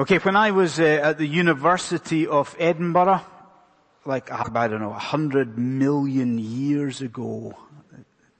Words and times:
Okay, 0.00 0.16
when 0.16 0.34
I 0.34 0.50
was 0.50 0.80
uh, 0.80 0.84
at 0.84 1.18
the 1.18 1.26
University 1.26 2.26
of 2.26 2.56
Edinburgh, 2.58 3.20
like, 4.06 4.32
I 4.32 4.66
don't 4.66 4.80
know, 4.80 4.94
a 4.94 4.98
hundred 4.98 5.58
million 5.58 6.38
years 6.38 7.02
ago, 7.02 7.52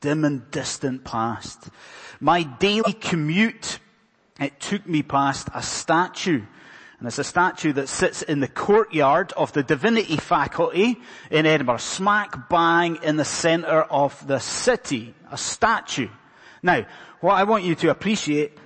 dim 0.01 0.25
and 0.25 0.51
distant 0.51 1.05
past, 1.05 1.69
my 2.19 2.45
daily 2.45 2.95
commute, 2.95 3.79
it 4.41 4.59
took 4.59 4.87
me 4.87 5.03
past 5.03 5.51
a 5.55 5.63
statue. 5.63 6.41
And 6.99 7.07
it's 7.07 7.19
a 7.19 7.25
statue 7.25 7.75
that 7.75 7.91
sits 7.91 8.23
in 8.23 8.41
the 8.41 8.49
courtyard 8.49 9.35
of 9.37 9.53
the 9.53 9.63
Divinity 9.63 10.17
Faculty 10.17 10.99
in 11.31 11.45
Edinburgh, 11.45 11.77
smack 11.77 12.49
bang 12.49 12.97
in 13.03 13.19
the 13.19 13.25
centre 13.27 13.83
of 13.83 14.27
the 14.27 14.39
city. 14.39 15.15
A 15.31 15.37
statue. 15.37 16.09
Now, 16.63 16.87
what 17.21 17.35
I 17.35 17.45
want 17.45 17.65
you 17.65 17.75
to 17.75 17.91
appreciate 17.91 18.57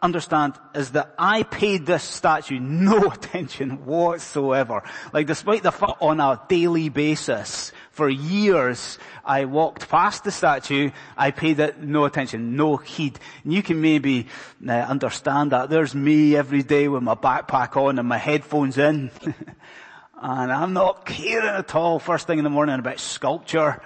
understand 0.00 0.54
is 0.74 0.90
that 0.90 1.14
I 1.18 1.42
paid 1.42 1.86
this 1.86 2.02
statue 2.02 2.58
no 2.58 2.98
attention 3.12 3.84
whatsoever. 3.84 4.82
Like 5.12 5.26
despite 5.26 5.62
the 5.62 5.72
fact 5.72 6.00
on 6.00 6.20
a 6.20 6.40
daily 6.48 6.88
basis, 6.88 7.72
for 7.90 8.08
years, 8.08 8.98
I 9.24 9.44
walked 9.44 9.88
past 9.88 10.24
the 10.24 10.30
statue, 10.30 10.90
I 11.16 11.30
paid 11.30 11.60
it 11.60 11.80
no 11.80 12.06
attention, 12.06 12.56
no 12.56 12.78
heed. 12.78 13.18
And 13.44 13.52
you 13.52 13.62
can 13.62 13.80
maybe 13.80 14.28
uh, 14.66 14.72
understand 14.72 15.52
that. 15.52 15.68
There's 15.68 15.94
me 15.94 16.34
every 16.34 16.62
day 16.62 16.88
with 16.88 17.02
my 17.02 17.14
backpack 17.14 17.76
on 17.76 17.98
and 17.98 18.08
my 18.08 18.16
headphones 18.16 18.78
in. 18.78 19.10
and 20.22 20.52
I'm 20.52 20.72
not 20.72 21.04
caring 21.04 21.46
at 21.46 21.74
all 21.74 21.98
first 21.98 22.26
thing 22.26 22.38
in 22.38 22.44
the 22.44 22.50
morning 22.50 22.78
about 22.78 22.98
sculpture 22.98 23.82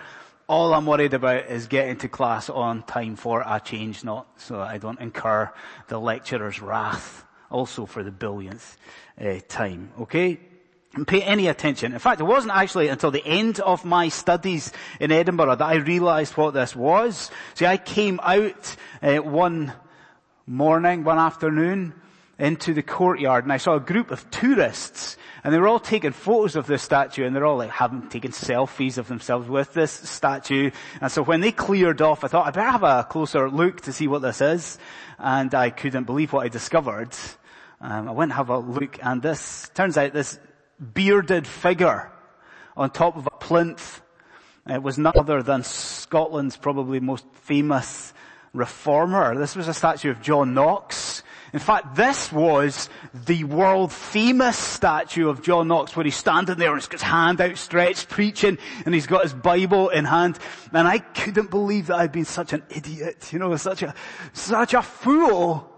all 0.48 0.74
I'm 0.74 0.86
worried 0.86 1.14
about 1.14 1.46
is 1.46 1.66
getting 1.66 1.96
to 1.98 2.08
class 2.08 2.48
on 2.48 2.82
time 2.84 3.16
for 3.16 3.42
a 3.44 3.60
change 3.60 4.04
not 4.04 4.28
so 4.36 4.60
I 4.60 4.78
don't 4.78 5.00
incur 5.00 5.52
the 5.88 5.98
lecturer's 5.98 6.60
wrath 6.60 7.24
also 7.50 7.86
for 7.86 8.02
the 8.02 8.10
billionth 8.10 8.76
uh, 9.20 9.40
time. 9.48 9.90
Okay? 10.00 10.38
And 10.94 11.06
pay 11.06 11.22
any 11.22 11.48
attention. 11.48 11.92
In 11.92 11.98
fact, 11.98 12.20
it 12.20 12.24
wasn't 12.24 12.54
actually 12.54 12.88
until 12.88 13.10
the 13.10 13.24
end 13.26 13.60
of 13.60 13.84
my 13.84 14.08
studies 14.08 14.72
in 14.98 15.12
Edinburgh 15.12 15.56
that 15.56 15.62
I 15.62 15.74
realized 15.74 16.36
what 16.36 16.54
this 16.54 16.74
was. 16.74 17.30
See, 17.54 17.66
I 17.66 17.76
came 17.76 18.18
out 18.22 18.76
uh, 19.02 19.16
one 19.16 19.72
morning, 20.46 21.04
one 21.04 21.18
afternoon, 21.18 21.92
into 22.38 22.74
the 22.74 22.82
courtyard 22.82 23.44
and 23.44 23.52
I 23.52 23.56
saw 23.56 23.76
a 23.76 23.80
group 23.80 24.10
of 24.10 24.30
tourists 24.30 25.16
and 25.42 25.54
they 25.54 25.58
were 25.58 25.68
all 25.68 25.80
taking 25.80 26.12
photos 26.12 26.56
of 26.56 26.66
this 26.66 26.82
statue 26.82 27.24
and 27.24 27.34
they're 27.34 27.46
all 27.46 27.56
like 27.56 27.70
having 27.70 28.08
taken 28.08 28.32
selfies 28.32 28.98
of 28.98 29.08
themselves 29.08 29.48
with 29.48 29.72
this 29.72 29.90
statue. 29.90 30.70
And 31.00 31.10
so 31.10 31.22
when 31.22 31.40
they 31.40 31.52
cleared 31.52 32.02
off, 32.02 32.24
I 32.24 32.28
thought 32.28 32.46
I 32.46 32.50
better 32.50 32.70
have 32.70 32.82
a 32.82 33.06
closer 33.08 33.48
look 33.48 33.82
to 33.82 33.92
see 33.92 34.08
what 34.08 34.22
this 34.22 34.40
is. 34.40 34.78
And 35.18 35.54
I 35.54 35.70
couldn't 35.70 36.04
believe 36.04 36.32
what 36.32 36.44
I 36.44 36.48
discovered. 36.48 37.14
Um, 37.80 38.08
I 38.08 38.12
went 38.12 38.30
and 38.32 38.36
have 38.36 38.50
a 38.50 38.58
look 38.58 38.98
and 39.02 39.22
this 39.22 39.70
turns 39.74 39.96
out 39.96 40.12
this 40.12 40.38
bearded 40.92 41.46
figure 41.46 42.12
on 42.76 42.90
top 42.90 43.16
of 43.16 43.26
a 43.26 43.30
plinth 43.30 44.02
it 44.68 44.82
was 44.82 44.98
none 44.98 45.12
other 45.16 45.42
than 45.42 45.62
Scotland's 45.62 46.56
probably 46.56 46.98
most 46.98 47.24
famous 47.34 48.12
reformer. 48.52 49.38
This 49.38 49.54
was 49.54 49.68
a 49.68 49.74
statue 49.74 50.10
of 50.10 50.20
John 50.20 50.54
Knox. 50.54 51.22
In 51.56 51.60
fact, 51.60 51.96
this 51.96 52.30
was 52.30 52.90
the 53.14 53.44
world 53.44 53.90
famous 53.90 54.58
statue 54.58 55.30
of 55.30 55.40
John 55.40 55.68
Knox 55.68 55.96
where 55.96 56.04
he's 56.04 56.14
standing 56.14 56.58
there 56.58 56.68
and 56.68 56.78
he's 56.78 56.86
got 56.86 57.00
his 57.00 57.02
hand 57.02 57.40
outstretched 57.40 58.10
preaching 58.10 58.58
and 58.84 58.94
he's 58.94 59.06
got 59.06 59.22
his 59.22 59.32
Bible 59.32 59.88
in 59.88 60.04
hand. 60.04 60.38
And 60.74 60.86
I 60.86 60.98
couldn't 60.98 61.48
believe 61.48 61.86
that 61.86 61.96
I'd 61.96 62.12
been 62.12 62.26
such 62.26 62.52
an 62.52 62.62
idiot, 62.68 63.32
you 63.32 63.38
know, 63.38 63.56
such 63.56 63.82
a, 63.82 63.94
such 64.34 64.74
a 64.74 64.82
fool 64.82 65.72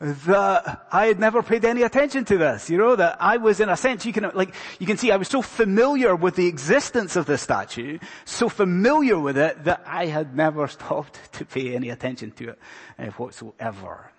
that 0.00 0.86
I 0.92 1.06
had 1.06 1.18
never 1.18 1.42
paid 1.42 1.64
any 1.64 1.80
attention 1.80 2.26
to 2.26 2.36
this, 2.36 2.68
you 2.68 2.76
know, 2.76 2.94
that 2.94 3.16
I 3.18 3.38
was 3.38 3.58
in 3.58 3.70
a 3.70 3.76
sense, 3.78 4.04
you 4.04 4.12
can, 4.12 4.30
like, 4.34 4.54
you 4.78 4.86
can 4.86 4.98
see 4.98 5.12
I 5.12 5.16
was 5.16 5.28
so 5.28 5.40
familiar 5.40 6.14
with 6.14 6.36
the 6.36 6.46
existence 6.46 7.16
of 7.16 7.24
this 7.24 7.40
statue, 7.40 7.98
so 8.26 8.50
familiar 8.50 9.18
with 9.18 9.38
it 9.38 9.64
that 9.64 9.82
I 9.86 10.08
had 10.08 10.36
never 10.36 10.68
stopped 10.68 11.32
to 11.32 11.46
pay 11.46 11.74
any 11.74 11.88
attention 11.88 12.32
to 12.32 12.50
it 12.50 12.58
uh, 12.98 13.06
whatsoever. 13.12 14.11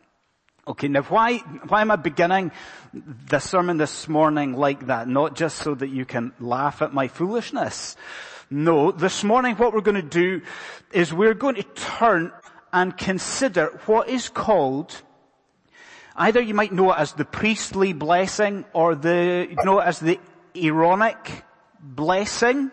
Okay, 0.66 0.88
now 0.88 1.02
why, 1.02 1.40
why 1.68 1.82
am 1.82 1.92
I 1.92 1.98
beginning 1.98 2.54
the 2.94 3.40
sermon 3.40 3.76
this 3.76 4.08
morning 4.08 4.54
like 4.54 4.88
that? 4.88 5.10
Not 5.10 5.36
just 5.36 5.58
so 5.58 5.76
that 5.76 5.90
you 5.90 6.06
can 6.06 6.32
laugh 6.40 6.82
at 6.82 6.94
my 6.94 7.10
foolishness. 7.10 7.98
No, 8.50 8.92
this 8.92 9.26
morning 9.26 9.56
what 9.58 9.74
we're 9.74 9.82
going 9.82 10.02
to 10.02 10.02
do 10.02 10.42
is 10.94 11.12
we're 11.12 11.34
going 11.34 11.56
to 11.56 11.64
turn 11.64 12.32
and 12.72 12.98
consider 12.98 13.78
what 13.88 14.08
is 14.08 14.30
called, 14.30 15.02
either 16.16 16.40
you 16.40 16.54
might 16.54 16.72
know 16.72 16.94
it 16.94 16.98
as 16.98 17.12
the 17.12 17.26
priestly 17.26 17.92
blessing 17.92 18.64
or 18.72 18.96
the, 18.96 19.48
you 19.50 19.58
know 19.66 19.82
it 19.82 19.84
as 19.84 20.00
the 20.00 20.18
Aaronic 20.56 21.44
blessing. 21.82 22.72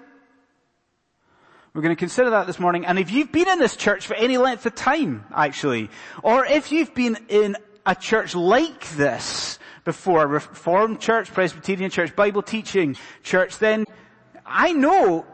We're 1.74 1.82
going 1.82 1.96
to 1.96 1.98
consider 1.98 2.30
that 2.30 2.46
this 2.46 2.60
morning. 2.60 2.86
And 2.86 3.00
if 3.00 3.10
you've 3.10 3.32
been 3.32 3.48
in 3.48 3.58
this 3.58 3.74
church 3.74 4.06
for 4.06 4.14
any 4.14 4.38
length 4.38 4.64
of 4.66 4.76
time, 4.76 5.24
actually, 5.34 5.90
or 6.22 6.46
if 6.46 6.70
you've 6.70 6.94
been 6.94 7.16
in 7.28 7.56
a 7.86 7.94
church 7.94 8.34
like 8.34 8.88
this 8.90 9.58
before, 9.84 10.22
a 10.22 10.26
Reformed 10.26 11.00
church, 11.00 11.32
Presbyterian 11.32 11.90
church, 11.90 12.14
Bible 12.14 12.42
teaching 12.42 12.96
church, 13.22 13.58
then 13.58 13.84
I 14.44 14.72
know 14.72 15.26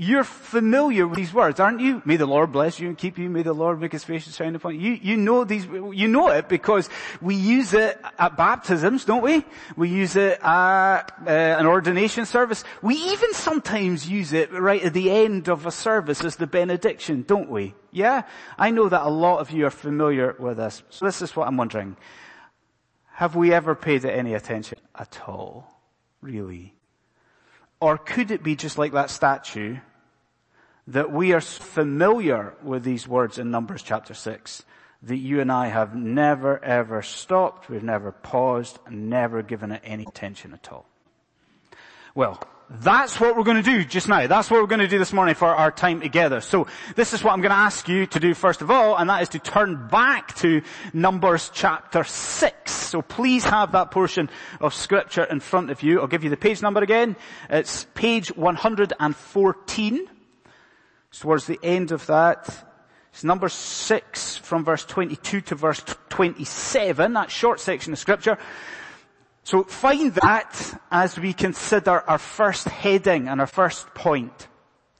you're 0.00 0.24
familiar 0.24 1.06
with 1.06 1.18
these 1.18 1.34
words, 1.34 1.60
aren't 1.60 1.82
you? 1.82 2.00
May 2.06 2.16
the 2.16 2.24
Lord 2.24 2.52
bless 2.52 2.80
you 2.80 2.88
and 2.88 2.96
keep 2.96 3.18
you. 3.18 3.28
May 3.28 3.42
the 3.42 3.52
Lord 3.52 3.82
make 3.82 3.92
his 3.92 4.02
face 4.02 4.24
to 4.24 4.32
shine 4.32 4.54
upon 4.54 4.80
you. 4.80 4.92
You 4.92 5.18
know 5.18 5.44
these, 5.44 5.66
you 5.66 6.08
know 6.08 6.30
it 6.30 6.48
because 6.48 6.88
we 7.20 7.34
use 7.34 7.74
it 7.74 8.00
at 8.18 8.34
baptisms, 8.34 9.04
don't 9.04 9.22
we? 9.22 9.44
We 9.76 9.90
use 9.90 10.16
it 10.16 10.40
at 10.42 11.02
uh, 11.26 11.28
an 11.28 11.66
ordination 11.66 12.24
service. 12.24 12.64
We 12.80 12.94
even 12.94 13.34
sometimes 13.34 14.08
use 14.08 14.32
it 14.32 14.50
right 14.52 14.82
at 14.82 14.94
the 14.94 15.10
end 15.10 15.50
of 15.50 15.66
a 15.66 15.70
service 15.70 16.24
as 16.24 16.36
the 16.36 16.46
benediction, 16.46 17.24
don't 17.28 17.50
we? 17.50 17.74
Yeah? 17.92 18.22
I 18.58 18.70
know 18.70 18.88
that 18.88 19.02
a 19.02 19.10
lot 19.10 19.40
of 19.40 19.50
you 19.50 19.66
are 19.66 19.70
familiar 19.70 20.34
with 20.38 20.56
this. 20.56 20.82
So 20.88 21.04
this 21.04 21.20
is 21.20 21.36
what 21.36 21.46
I'm 21.46 21.58
wondering. 21.58 21.98
Have 23.16 23.36
we 23.36 23.52
ever 23.52 23.74
paid 23.74 24.06
it 24.06 24.16
any 24.16 24.32
attention 24.32 24.78
at 24.94 25.20
all? 25.28 25.78
Really? 26.22 26.74
Or 27.80 27.98
could 27.98 28.30
it 28.30 28.42
be 28.42 28.56
just 28.56 28.78
like 28.78 28.92
that 28.92 29.10
statue 29.10 29.76
that 30.90 31.12
we 31.12 31.32
are 31.32 31.40
familiar 31.40 32.54
with 32.62 32.82
these 32.82 33.06
words 33.06 33.38
in 33.38 33.50
Numbers 33.50 33.82
chapter 33.82 34.12
6, 34.12 34.64
that 35.04 35.16
you 35.16 35.40
and 35.40 35.50
I 35.50 35.68
have 35.68 35.94
never 35.94 36.62
ever 36.62 37.00
stopped, 37.00 37.70
we've 37.70 37.82
never 37.82 38.10
paused, 38.10 38.78
never 38.90 39.42
given 39.42 39.70
it 39.72 39.82
any 39.84 40.04
attention 40.04 40.52
at 40.52 40.70
all. 40.72 40.86
Well, 42.14 42.42
that's 42.68 43.20
what 43.20 43.36
we're 43.36 43.44
going 43.44 43.62
to 43.62 43.62
do 43.62 43.84
just 43.84 44.08
now. 44.08 44.26
That's 44.26 44.50
what 44.50 44.60
we're 44.60 44.66
going 44.66 44.80
to 44.80 44.88
do 44.88 44.98
this 44.98 45.12
morning 45.12 45.36
for 45.36 45.48
our 45.48 45.70
time 45.70 46.00
together. 46.00 46.40
So 46.40 46.66
this 46.96 47.12
is 47.12 47.22
what 47.22 47.32
I'm 47.32 47.40
going 47.40 47.50
to 47.50 47.56
ask 47.56 47.88
you 47.88 48.06
to 48.06 48.20
do 48.20 48.34
first 48.34 48.60
of 48.60 48.70
all, 48.70 48.96
and 48.96 49.08
that 49.10 49.22
is 49.22 49.28
to 49.30 49.38
turn 49.38 49.88
back 49.88 50.34
to 50.36 50.60
Numbers 50.92 51.50
chapter 51.54 52.02
6. 52.02 52.72
So 52.72 53.00
please 53.00 53.44
have 53.44 53.72
that 53.72 53.92
portion 53.92 54.28
of 54.60 54.74
scripture 54.74 55.24
in 55.24 55.38
front 55.38 55.70
of 55.70 55.84
you. 55.84 56.00
I'll 56.00 56.08
give 56.08 56.24
you 56.24 56.30
the 56.30 56.36
page 56.36 56.62
number 56.62 56.82
again. 56.82 57.16
It's 57.48 57.86
page 57.94 58.34
114 58.36 60.08
towards 61.18 61.46
the 61.46 61.58
end 61.62 61.92
of 61.92 62.06
that. 62.06 62.66
It's 63.12 63.24
number 63.24 63.48
six 63.48 64.36
from 64.36 64.64
verse 64.64 64.84
22 64.84 65.40
to 65.40 65.54
verse 65.54 65.82
27, 66.08 67.12
that 67.14 67.30
short 67.30 67.60
section 67.60 67.92
of 67.92 67.98
scripture. 67.98 68.38
So 69.42 69.64
find 69.64 70.14
that 70.14 70.80
as 70.90 71.18
we 71.18 71.32
consider 71.32 72.08
our 72.08 72.18
first 72.18 72.68
heading 72.68 73.28
and 73.28 73.40
our 73.40 73.46
first 73.46 73.92
point. 73.94 74.48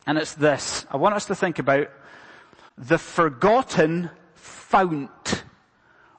And 0.07 0.19
it's 0.19 0.35
this. 0.35 0.87
I 0.91 0.97
want 0.97 1.15
us 1.15 1.27
to 1.27 1.35
think 1.35 1.59
about 1.59 1.89
the 2.77 2.99
forgotten 2.99 4.11
fount 4.35 5.45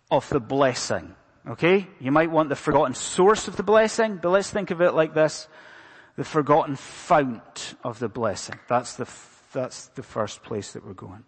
of 0.09 0.29
the 0.29 0.39
blessing. 0.39 1.15
Okay? 1.47 1.87
You 1.99 2.11
might 2.11 2.31
want 2.31 2.49
the 2.49 2.55
forgotten 2.55 2.93
source 2.93 3.47
of 3.47 3.57
the 3.57 3.63
blessing, 3.63 4.19
but 4.21 4.29
let's 4.29 4.49
think 4.49 4.71
of 4.71 4.81
it 4.81 4.93
like 4.93 5.13
this. 5.13 5.47
The 6.15 6.23
forgotten 6.23 6.75
fount 6.75 7.73
of 7.83 7.99
the 7.99 8.09
blessing. 8.09 8.59
That's 8.69 8.95
the 8.95 9.05
that's 9.51 9.87
the 9.87 10.03
first 10.03 10.43
place 10.43 10.73
that 10.73 10.85
we're 10.85 10.93
going. 10.93 11.23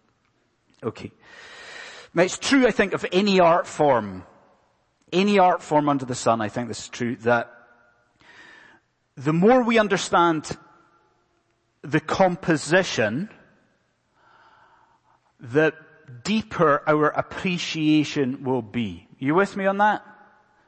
Okay. 0.82 1.12
Now 2.14 2.22
it's 2.22 2.38
true, 2.38 2.66
I 2.66 2.70
think, 2.70 2.92
of 2.92 3.04
any 3.12 3.40
art 3.40 3.66
form, 3.66 4.24
any 5.12 5.38
art 5.38 5.62
form 5.62 5.88
under 5.88 6.04
the 6.04 6.14
sun, 6.14 6.40
I 6.40 6.48
think 6.48 6.68
this 6.68 6.80
is 6.80 6.88
true, 6.88 7.16
that 7.16 7.50
the 9.16 9.32
more 9.32 9.62
we 9.62 9.78
understand 9.78 10.56
the 11.82 12.00
composition, 12.00 13.30
the 15.38 15.72
deeper 16.22 16.82
our 16.86 17.08
appreciation 17.08 18.44
will 18.44 18.62
be. 18.62 19.08
You 19.18 19.34
with 19.34 19.56
me 19.56 19.66
on 19.66 19.78
that? 19.78 20.04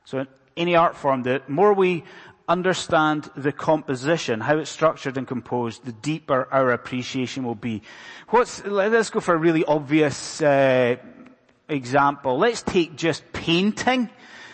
So 0.05 0.27
any 0.57 0.77
art 0.77 0.97
form, 0.97 1.23
the 1.23 1.43
more 1.49 1.73
we 1.73 2.05
understand 2.49 3.31
the 3.37 3.53
composition, 3.53 4.41
how 4.41 4.59
it's 4.59 4.71
structured 4.71 5.17
and 5.17 5.27
composed, 5.27 5.85
the 5.85 5.93
deeper 5.93 6.49
our 6.51 6.71
appreciation 6.71 7.45
will 7.45 7.57
be. 7.57 7.83
What's, 8.29 8.65
let's 8.65 9.11
go 9.11 9.21
for 9.21 9.35
a 9.35 9.39
really 9.39 9.65
obvious 9.65 10.41
uh, 10.41 10.97
example. 11.69 12.39
Let's 12.39 12.63
take 12.63 12.97
just 12.97 13.33
painting 13.33 14.11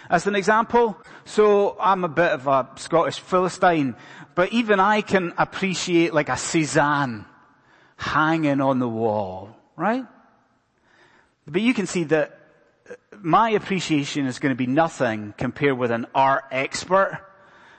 as 0.09 0.27
an 0.27 0.35
example. 0.35 0.97
so 1.25 1.77
I'm 1.81 2.05
a 2.05 2.09
bit 2.09 2.33
of 2.33 2.47
a 2.47 2.69
Scottish 2.77 3.19
Philistine, 3.19 3.95
but 4.35 4.53
even 4.53 4.81
I 4.81 5.03
can 5.03 5.35
appreciate 5.37 6.15
like 6.15 6.29
a 6.29 6.37
Cezanne 6.37 7.27
hanging 7.97 8.61
on 8.61 8.79
the 8.79 8.89
wall, 8.89 9.55
right? 9.77 10.05
But 11.47 11.63
you 11.63 11.75
can 11.75 11.87
see 11.87 12.05
that 12.05 12.39
my 13.21 13.51
appreciation 13.51 14.27
is 14.27 14.39
going 14.39 14.51
to 14.51 14.57
be 14.57 14.67
nothing 14.67 15.35
compared 15.37 15.77
with 15.77 15.91
an 15.91 16.07
art 16.15 16.45
expert 16.51 17.21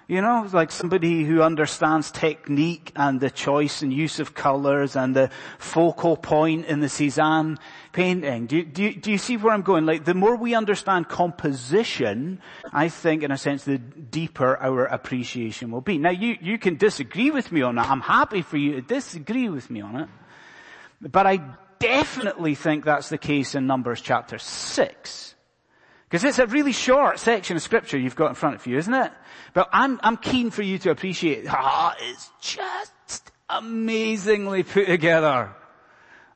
you 0.08 0.22
know, 0.22 0.48
like 0.52 0.72
somebody 0.72 1.24
who 1.24 1.42
understands 1.42 2.12
technique 2.12 2.92
and 2.96 3.22
the 3.22 3.30
choice 3.30 3.82
and 3.82 3.94
use 3.94 4.20
of 4.20 4.34
colors 4.34 4.96
and 4.96 5.16
the 5.16 5.30
focal 5.58 6.18
point 6.18 6.66
in 6.66 6.82
the 6.82 6.90
Cezanne 6.90 7.58
painting. 7.94 8.48
Do 8.48 8.58
you, 8.58 8.66
do, 8.66 8.94
do 8.94 9.12
you 9.12 9.18
see 9.18 9.38
where 9.38 9.54
I'm 9.54 9.62
going? 9.62 9.86
Like 9.86 10.04
the 10.04 10.14
more 10.14 10.36
we 10.36 10.56
understand 10.56 11.08
composition, 11.08 12.42
I 12.74 12.90
think 12.90 13.24
in 13.24 13.32
a 13.32 13.38
sense 13.38 13.64
the 13.64 13.78
deeper 13.78 14.58
our 14.58 14.86
appreciation 14.86 15.72
will 15.72 15.82
be. 15.82 15.98
Now 15.98 16.12
you, 16.12 16.38
you 16.42 16.58
can 16.58 16.76
disagree 16.76 17.32
with 17.32 17.52
me 17.52 17.62
on 17.62 17.76
that. 17.76 17.90
I'm 17.90 18.02
happy 18.02 18.42
for 18.42 18.58
you 18.58 18.74
to 18.74 18.82
disagree 18.82 19.48
with 19.48 19.70
me 19.70 19.82
on 19.82 19.96
it. 19.96 20.10
But 21.02 21.28
I 21.28 21.40
definitely 21.80 22.56
think 22.56 22.84
that's 22.84 23.10
the 23.10 23.18
case 23.18 23.56
in 23.56 23.68
Numbers 23.68 24.02
chapter 24.02 24.38
6. 24.38 25.36
Because 26.14 26.26
it's 26.26 26.38
a 26.38 26.46
really 26.46 26.74
short 26.74 27.18
section 27.18 27.56
of 27.56 27.64
scripture 27.64 27.98
you've 27.98 28.16
got 28.16 28.28
in 28.28 28.36
front 28.36 28.54
of 28.54 28.68
you, 28.68 28.78
isn't 28.78 28.94
it? 28.94 29.12
But 29.56 29.68
I'm, 29.74 30.00
I'm 30.04 30.18
keen 30.18 30.52
for 30.52 30.62
you 30.62 30.78
to 30.78 30.92
appreciate, 30.92 31.48
ah, 31.50 31.96
it's 32.00 32.30
just 32.40 33.32
amazingly 33.50 34.62
put 34.62 34.86
together. 34.86 35.50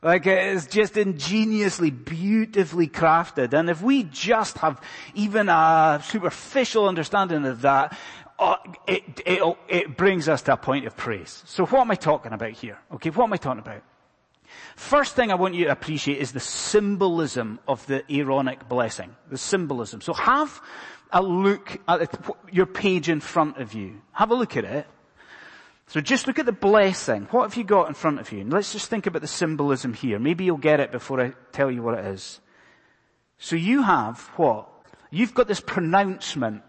Like 0.01 0.25
it's 0.25 0.65
just 0.65 0.97
ingeniously, 0.97 1.91
beautifully 1.91 2.87
crafted. 2.87 3.53
And 3.53 3.69
if 3.69 3.83
we 3.83 4.01
just 4.01 4.57
have 4.57 4.81
even 5.13 5.47
a 5.47 6.01
superficial 6.03 6.87
understanding 6.87 7.45
of 7.45 7.61
that, 7.61 7.95
uh, 8.39 8.55
it, 8.87 9.21
it, 9.27 9.57
it 9.67 9.95
brings 9.95 10.27
us 10.27 10.41
to 10.41 10.53
a 10.53 10.57
point 10.57 10.87
of 10.87 10.97
praise. 10.97 11.43
So 11.45 11.67
what 11.67 11.81
am 11.81 11.91
I 11.91 11.95
talking 11.95 12.33
about 12.33 12.53
here? 12.53 12.79
Okay, 12.93 13.11
what 13.11 13.25
am 13.25 13.33
I 13.33 13.37
talking 13.37 13.59
about? 13.59 13.83
First 14.75 15.15
thing 15.15 15.31
I 15.31 15.35
want 15.35 15.55
you 15.55 15.65
to 15.65 15.71
appreciate 15.71 16.19
is 16.19 16.31
the 16.31 16.39
symbolism 16.39 17.59
of 17.67 17.85
the 17.87 18.03
Aaronic 18.11 18.67
blessing. 18.67 19.15
The 19.29 19.37
symbolism. 19.37 20.01
So 20.01 20.13
have 20.13 20.61
a 21.11 21.21
look 21.21 21.79
at 21.87 22.13
your 22.51 22.65
page 22.65 23.09
in 23.09 23.19
front 23.19 23.57
of 23.57 23.73
you. 23.73 24.01
Have 24.11 24.31
a 24.31 24.35
look 24.35 24.57
at 24.57 24.65
it. 24.65 24.87
So 25.87 26.01
just 26.01 26.27
look 26.27 26.37
at 26.37 26.45
the 26.45 26.51
blessing. 26.51 27.27
What 27.31 27.43
have 27.43 27.55
you 27.55 27.63
got 27.63 27.87
in 27.87 27.93
front 27.93 28.19
of 28.19 28.31
you? 28.31 28.41
And 28.41 28.51
let's 28.51 28.73
just 28.73 28.89
think 28.89 29.07
about 29.07 29.21
the 29.21 29.27
symbolism 29.27 29.93
here. 29.93 30.19
Maybe 30.19 30.43
you'll 30.43 30.57
get 30.57 30.81
it 30.81 30.91
before 30.91 31.21
I 31.21 31.33
tell 31.53 31.71
you 31.71 31.81
what 31.81 31.97
it 31.97 32.05
is. 32.05 32.41
So 33.37 33.55
you 33.55 33.83
have 33.83 34.19
what? 34.35 34.67
You've 35.11 35.33
got 35.33 35.47
this 35.47 35.61
pronouncement 35.61 36.63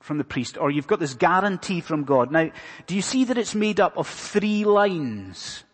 from 0.00 0.16
the 0.16 0.24
priest, 0.24 0.56
or 0.56 0.70
you've 0.70 0.86
got 0.86 1.00
this 1.00 1.14
guarantee 1.14 1.80
from 1.80 2.04
God. 2.04 2.30
Now, 2.30 2.50
do 2.86 2.94
you 2.94 3.02
see 3.02 3.24
that 3.24 3.36
it's 3.36 3.54
made 3.54 3.80
up 3.80 3.98
of 3.98 4.06
three 4.06 4.64
lines? 4.64 5.64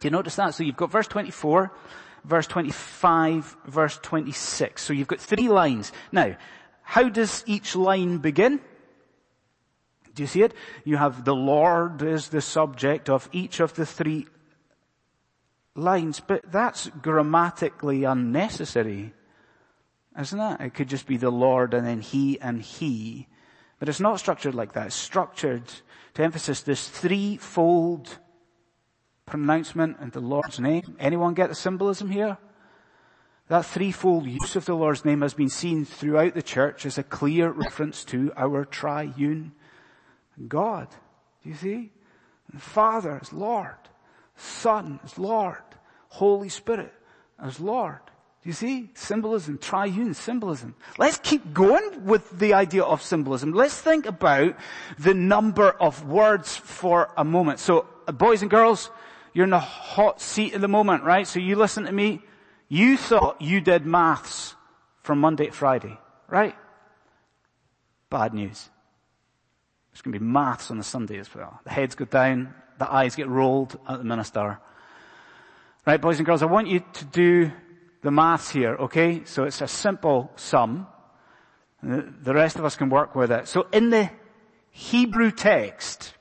Do 0.00 0.06
you 0.06 0.10
notice 0.10 0.36
that? 0.36 0.54
So 0.54 0.62
you've 0.62 0.76
got 0.76 0.90
verse 0.90 1.06
24, 1.06 1.72
verse 2.24 2.46
25, 2.46 3.56
verse 3.66 3.98
26. 4.02 4.82
So 4.82 4.92
you've 4.92 5.08
got 5.08 5.20
three 5.20 5.48
lines. 5.48 5.92
Now, 6.12 6.36
how 6.82 7.08
does 7.08 7.42
each 7.46 7.74
line 7.74 8.18
begin? 8.18 8.60
Do 10.14 10.22
you 10.22 10.26
see 10.26 10.42
it? 10.42 10.54
You 10.84 10.96
have 10.96 11.24
the 11.24 11.34
Lord 11.34 12.02
is 12.02 12.28
the 12.28 12.40
subject 12.40 13.10
of 13.10 13.28
each 13.32 13.60
of 13.60 13.74
the 13.74 13.84
three 13.84 14.26
lines, 15.74 16.20
but 16.20 16.50
that's 16.50 16.88
grammatically 17.02 18.04
unnecessary, 18.04 19.12
isn't 20.18 20.40
it? 20.40 20.60
It 20.60 20.74
could 20.74 20.88
just 20.88 21.06
be 21.06 21.18
the 21.18 21.30
Lord 21.30 21.74
and 21.74 21.86
then 21.86 22.00
He 22.00 22.40
and 22.40 22.62
He. 22.62 23.28
But 23.78 23.90
it's 23.90 24.00
not 24.00 24.18
structured 24.18 24.54
like 24.54 24.72
that. 24.72 24.86
It's 24.86 24.96
structured 24.96 25.64
to 26.14 26.22
emphasize 26.22 26.62
this 26.62 26.88
threefold 26.88 28.18
pronouncement 29.26 29.98
in 30.00 30.10
the 30.10 30.20
Lord's 30.20 30.58
name. 30.58 30.96
Anyone 30.98 31.34
get 31.34 31.48
the 31.48 31.54
symbolism 31.54 32.10
here? 32.10 32.38
That 33.48 33.66
threefold 33.66 34.26
use 34.26 34.56
of 34.56 34.64
the 34.64 34.74
Lord's 34.74 35.04
name 35.04 35.20
has 35.20 35.34
been 35.34 35.48
seen 35.48 35.84
throughout 35.84 36.34
the 36.34 36.42
church 36.42 36.86
as 36.86 36.98
a 36.98 37.02
clear 37.02 37.50
reference 37.50 38.04
to 38.06 38.32
our 38.36 38.64
triune 38.64 39.52
God. 40.48 40.88
Do 41.42 41.50
you 41.50 41.54
see? 41.54 41.92
The 42.52 42.60
Father 42.60 43.18
as 43.20 43.32
Lord. 43.32 43.76
Son 44.36 45.00
as 45.04 45.18
Lord. 45.18 45.62
Holy 46.08 46.48
Spirit 46.48 46.92
as 47.40 47.60
Lord. 47.60 48.00
Do 48.42 48.48
you 48.50 48.52
see? 48.52 48.90
Symbolism, 48.94 49.58
triune 49.58 50.14
symbolism. 50.14 50.74
Let's 50.98 51.18
keep 51.18 51.52
going 51.52 52.04
with 52.04 52.38
the 52.38 52.54
idea 52.54 52.82
of 52.82 53.02
symbolism. 53.02 53.52
Let's 53.52 53.80
think 53.80 54.06
about 54.06 54.56
the 54.98 55.14
number 55.14 55.70
of 55.70 56.06
words 56.06 56.56
for 56.56 57.10
a 57.16 57.24
moment. 57.24 57.58
So, 57.60 57.86
boys 58.06 58.42
and 58.42 58.50
girls, 58.50 58.90
you're 59.36 59.44
in 59.44 59.52
a 59.52 59.60
hot 59.60 60.18
seat 60.18 60.54
at 60.54 60.62
the 60.62 60.68
moment, 60.68 61.04
right? 61.04 61.26
So 61.26 61.40
you 61.40 61.56
listen 61.56 61.84
to 61.84 61.92
me. 61.92 62.22
You 62.70 62.96
thought 62.96 63.42
you 63.42 63.60
did 63.60 63.84
maths 63.84 64.54
from 65.02 65.20
Monday 65.20 65.48
to 65.48 65.52
Friday, 65.52 65.98
right? 66.26 66.54
Bad 68.08 68.32
news. 68.32 68.70
There's 69.92 70.00
going 70.00 70.14
to 70.14 70.18
be 70.18 70.24
maths 70.24 70.70
on 70.70 70.78
the 70.78 70.84
Sunday 70.84 71.18
as 71.18 71.32
well. 71.34 71.60
The 71.64 71.70
heads 71.70 71.94
go 71.94 72.06
down, 72.06 72.54
the 72.78 72.90
eyes 72.90 73.14
get 73.14 73.28
rolled 73.28 73.78
at 73.86 73.98
the 73.98 74.04
minister. 74.04 74.58
Right, 75.86 76.00
boys 76.00 76.16
and 76.18 76.24
girls, 76.24 76.42
I 76.42 76.46
want 76.46 76.68
you 76.68 76.82
to 76.94 77.04
do 77.04 77.52
the 78.00 78.10
maths 78.10 78.48
here, 78.48 78.76
okay? 78.76 79.24
So 79.26 79.44
it's 79.44 79.60
a 79.60 79.68
simple 79.68 80.32
sum. 80.36 80.86
The 81.82 82.32
rest 82.32 82.56
of 82.56 82.64
us 82.64 82.74
can 82.74 82.88
work 82.88 83.14
with 83.14 83.30
it. 83.30 83.48
So 83.48 83.66
in 83.70 83.90
the 83.90 84.10
Hebrew 84.70 85.30
text, 85.30 86.14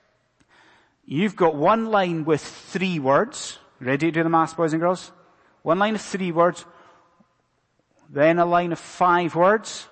You've 1.06 1.36
got 1.36 1.56
one 1.56 1.88
line 1.88 2.26
with 2.26 2.42
three 2.42 3.00
words. 3.00 3.60
Ready 3.80 4.08
to 4.08 4.12
do 4.12 4.24
the 4.24 4.30
math, 4.30 4.58
boys 4.58 4.74
and 4.74 4.82
girls? 4.82 5.12
One 5.62 5.80
line 5.80 5.96
of 5.96 6.02
three 6.02 6.32
words, 6.32 6.66
then 8.10 8.40
a 8.40 8.46
line 8.46 8.72
of 8.72 8.80
five 8.80 9.36
words, 9.36 9.88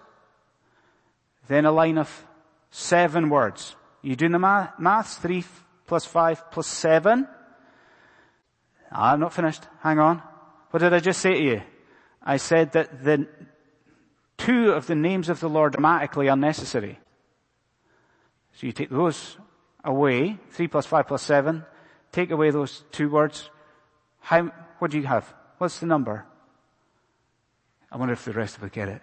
then 1.48 1.65
a 1.65 1.71
line 1.71 1.98
of 1.98 2.27
seven 2.71 3.30
words. 3.30 3.75
You 4.01 4.15
doing 4.15 4.31
the 4.31 4.39
math? 4.39 4.80
Maths? 4.80 5.18
Three 5.18 5.44
plus 5.88 6.06
five 6.06 6.51
plus 6.51 6.68
seven? 6.68 7.27
Ah, 8.92 9.13
I'm 9.13 9.19
not 9.19 9.33
finished. 9.33 9.63
Hang 9.81 10.00
on. 10.00 10.21
What 10.71 10.80
did 10.80 10.94
I 10.94 11.00
just 11.00 11.21
say 11.21 11.33
to 11.33 11.44
you? 11.44 11.62
I 12.21 12.38
said 12.38 12.71
that 12.74 13.04
the 13.04 13.27
two 14.38 14.71
of 14.71 14.88
the 14.88 14.95
names 14.95 15.30
of 15.30 15.39
the 15.39 15.50
Lord 15.50 15.74
are 15.74 15.77
grammatically 15.77 16.27
unnecessary. 16.27 17.00
So 18.54 18.68
you 18.68 18.71
take 18.71 18.90
those 18.90 19.38
away, 19.83 20.37
3 20.52 20.68
plus 20.68 20.85
5 20.85 21.07
plus 21.07 21.21
7, 21.21 21.66
take 22.11 22.31
away 22.31 22.52
those 22.52 22.83
two 22.92 23.09
words, 23.09 23.49
how, 24.19 24.52
what 24.80 24.92
do 24.92 24.97
you 24.97 25.06
have? 25.06 25.33
What's 25.57 25.80
the 25.80 25.85
number? 25.85 26.25
I 27.92 27.97
wonder 27.97 28.13
if 28.13 28.25
the 28.25 28.33
rest 28.33 28.57
of 28.57 28.63
us 28.63 28.69
get 28.71 28.90
it. 28.90 29.02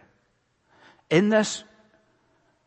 In 1.10 1.28
this 1.28 1.64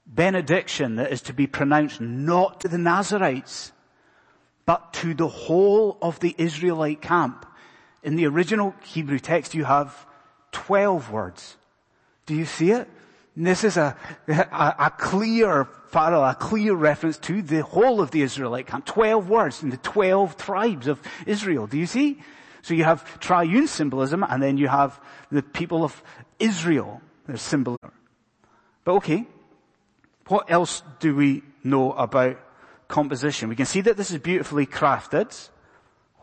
benediction 0.05 0.95
that 0.95 1.11
is 1.11 1.21
to 1.23 1.33
be 1.33 1.47
pronounced 1.47 2.01
not 2.01 2.61
to 2.61 2.67
the 2.67 2.77
Nazarites, 2.77 3.71
but 4.65 4.93
to 4.93 5.13
the 5.13 5.27
whole 5.27 5.97
of 6.01 6.19
the 6.19 6.35
Israelite 6.37 7.01
camp. 7.01 7.45
In 8.03 8.15
the 8.15 8.27
original 8.27 8.75
Hebrew 8.83 9.19
text 9.19 9.53
you 9.53 9.65
have 9.65 10.05
12 10.51 11.11
words. 11.11 11.57
Do 12.25 12.35
you 12.35 12.45
see 12.45 12.71
it? 12.71 12.89
And 13.35 13.47
this 13.47 13.63
is 13.63 13.77
a, 13.77 13.95
a, 14.27 14.75
a 14.79 14.91
clear 14.97 15.65
parallel, 15.91 16.29
a 16.29 16.35
clear 16.35 16.75
reference 16.75 17.17
to 17.19 17.41
the 17.41 17.63
whole 17.63 18.01
of 18.01 18.11
the 18.11 18.21
Israelite 18.21 18.67
camp. 18.67 18.85
Twelve 18.85 19.29
words 19.29 19.63
in 19.63 19.69
the 19.69 19.77
twelve 19.77 20.37
tribes 20.37 20.87
of 20.87 21.01
Israel. 21.25 21.67
Do 21.67 21.77
you 21.77 21.87
see? 21.87 22.21
So 22.61 22.73
you 22.73 22.83
have 22.83 23.19
triune 23.19 23.67
symbolism 23.67 24.23
and 24.23 24.41
then 24.41 24.57
you 24.57 24.67
have 24.67 24.99
the 25.31 25.41
people 25.41 25.83
of 25.83 26.01
Israel. 26.39 27.01
There's 27.25 27.41
symbolism. 27.41 27.91
But 28.85 28.93
okay. 28.93 29.25
What 30.27 30.49
else 30.49 30.83
do 30.99 31.15
we 31.15 31.43
know 31.63 31.91
about 31.91 32.39
composition? 32.87 33.49
We 33.49 33.55
can 33.55 33.65
see 33.65 33.81
that 33.81 33.97
this 33.97 34.11
is 34.11 34.19
beautifully 34.19 34.65
crafted. 34.65 35.49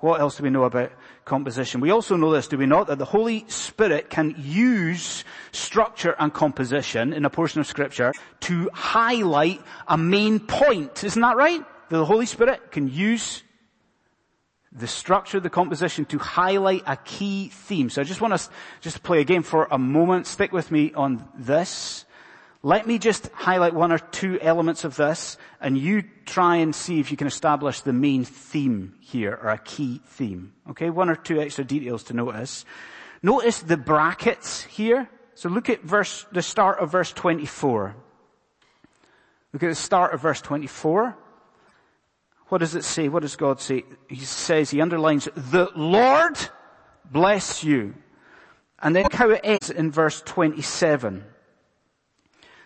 What 0.01 0.21
else 0.21 0.37
do 0.37 0.43
we 0.43 0.51
know 0.51 0.65
about 0.65 0.93
composition? 1.27 1.81
We 1.81 1.91
also 1.91 2.17
know 2.17 2.33
this, 2.33 2.49
do 2.49 2.57
we 2.57 2.67
not? 2.67 2.87
That 2.87 2.99
the 2.99 3.05
Holy 3.05 3.45
Spirit 3.49 4.09
can 4.09 4.35
use 4.39 5.25
structure 5.53 6.17
and 6.19 6.33
composition 6.33 7.13
in 7.13 7.27
a 7.27 7.31
portion 7.31 7.61
of 7.61 7.67
scripture 7.67 8.13
to 8.41 8.71
highlight 8.73 9.61
a 9.87 9.99
main 9.99 10.41
point. 10.41 11.05
Isn't 11.05 11.21
that 11.21 11.37
right? 11.37 11.63
The 11.91 12.05
Holy 12.05 12.25
Spirit 12.27 12.73
can 12.73 12.89
use 12.89 13.43
the 14.73 14.87
structure, 14.87 15.41
the 15.41 15.51
composition 15.51 16.05
to 16.07 16.19
highlight 16.19 16.85
a 16.87 16.97
key 16.97 17.49
theme. 17.49 17.91
So 17.91 18.01
I 18.01 18.05
just 18.05 18.21
want 18.21 18.39
to 18.39 18.49
just 18.81 19.03
play 19.03 19.21
a 19.21 19.25
game 19.25 19.43
for 19.43 19.69
a 19.71 19.79
moment. 19.79 20.27
Stick 20.27 20.53
with 20.53 20.71
me 20.71 20.95
on 20.95 21.29
this. 21.37 22.07
Let 22.63 22.87
me 22.87 22.99
just 22.99 23.31
highlight 23.33 23.73
one 23.73 23.91
or 23.91 23.99
two 23.99 24.39
elements 24.41 24.85
of 24.85 24.97
this 24.97 25.39
and 25.61 25.79
you 25.79 26.03
try 26.27 26.57
and 26.57 26.75
see 26.75 27.01
if 27.01 27.11
you 27.11 27.17
can 27.17 27.27
establish 27.27 27.81
the 27.81 27.95
main 27.95 28.25
theme 28.25 28.95
here 29.01 29.39
or 29.43 29.51
a 29.51 29.59
key 29.59 30.03
theme. 30.07 30.53
Okay, 30.71 30.91
one 30.91 31.09
or 31.09 31.17
two 31.17 31.41
extra 31.41 31.65
details 31.65 32.03
to 32.05 32.15
notice. 32.15 32.67
Notice 33.23 33.61
the 33.61 33.79
brackets 33.79 34.63
here. 34.65 35.09
So 35.35 35.49
look 35.49 35.71
at 35.71 35.83
verse, 35.83 36.27
the 36.33 36.43
start 36.43 36.81
of 36.81 36.93
verse 36.93 37.13
24. 37.13 37.97
Look 39.55 39.63
at 39.63 39.69
the 39.69 39.75
start 39.75 40.13
of 40.13 40.21
verse 40.21 40.43
24. 40.43 41.17
What 42.49 42.59
does 42.59 42.75
it 42.75 42.85
say? 42.85 43.09
What 43.09 43.23
does 43.23 43.37
God 43.37 43.61
say? 43.61 43.85
He 44.09 44.17
says, 44.17 44.71
he 44.71 44.83
underlines, 44.83 45.29
the 45.35 45.71
Lord 45.75 46.37
bless 47.11 47.65
you. 47.65 47.95
And 48.83 48.95
then 48.95 49.07
how 49.13 49.31
it 49.31 49.41
ends 49.45 49.71
in 49.71 49.91
verse 49.91 50.21
27. 50.23 51.25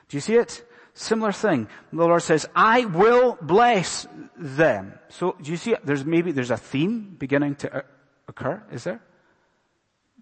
Do 0.09 0.17
you 0.17 0.21
see 0.21 0.37
it? 0.37 0.65
Similar 0.95 1.33
thing. 1.33 1.67
The 1.93 2.05
Lord 2.05 2.23
says, 2.23 2.47
I 2.55 2.85
will 2.85 3.37
bless 3.41 4.07
them. 4.37 4.95
So 5.09 5.37
do 5.43 5.51
you 5.51 5.57
see 5.57 5.73
it? 5.73 5.85
There's 5.85 6.05
maybe, 6.05 6.31
there's 6.31 6.53
a 6.53 6.57
theme 6.57 7.17
beginning 7.19 7.57
to 7.57 7.85
occur, 8.29 8.63
is 8.71 8.85
there? 8.85 9.01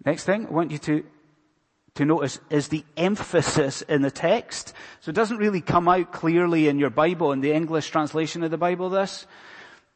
Next 0.05 0.25
thing, 0.25 0.47
I 0.47 0.51
want 0.51 0.71
you 0.71 0.79
to, 0.79 1.05
to 1.95 2.05
notice 2.05 2.41
is 2.49 2.69
the 2.69 2.85
emphasis 2.97 3.83
in 3.83 4.03
the 4.03 4.11
text. 4.11 4.73
So 5.01 5.11
it 5.11 5.15
doesn't 5.15 5.37
really 5.37 5.61
come 5.61 5.89
out 5.89 6.11
clearly 6.11 6.69
in 6.69 6.79
your 6.79 6.91
Bible, 6.91 7.33
in 7.33 7.41
the 7.41 7.53
English 7.53 7.91
translation 7.91 8.43
of 8.43 8.51
the 8.51 8.59
Bible, 8.59 8.89
this. 8.89 9.27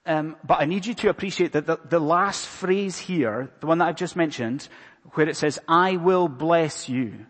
Um, 0.04 0.36
but 0.44 0.60
I 0.60 0.66
need 0.66 0.86
you 0.86 0.94
to 0.94 1.08
appreciate 1.08 1.52
that 1.52 1.66
the, 1.66 1.80
the 1.88 1.98
last 1.98 2.46
phrase 2.46 2.98
here, 2.98 3.50
the 3.60 3.66
one 3.66 3.78
that 3.78 3.88
I've 3.88 3.96
just 3.96 4.14
mentioned, 4.14 4.68
where 5.14 5.28
it 5.28 5.36
says, 5.36 5.58
I 5.66 5.96
will 5.96 6.28
bless 6.28 6.88
you. 6.88 7.26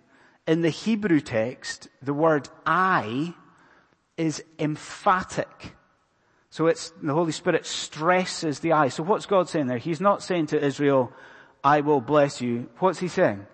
In 0.47 0.63
the 0.63 0.71
Hebrew 0.71 1.21
text, 1.21 1.89
the 2.03 2.15
word 2.15 2.49
I 2.65 3.35
is 4.17 4.43
emphatic. 4.59 5.75
So 6.51 6.69
it's, 6.69 6.93
the 7.03 7.13
Holy 7.13 7.33
Spirit 7.33 7.67
stresses 7.67 8.61
the 8.61 8.73
I. 8.73 8.89
So 8.89 9.03
what's 9.03 9.27
God 9.27 9.49
saying 9.49 9.67
there? 9.67 9.79
He's 9.79 10.01
not 10.01 10.23
saying 10.23 10.47
to 10.49 10.65
Israel, 10.65 11.13
I 11.63 11.81
will 11.81 12.01
bless 12.01 12.41
you. 12.41 12.71
What's 12.79 12.99
he 12.99 13.09
saying? 13.09 13.47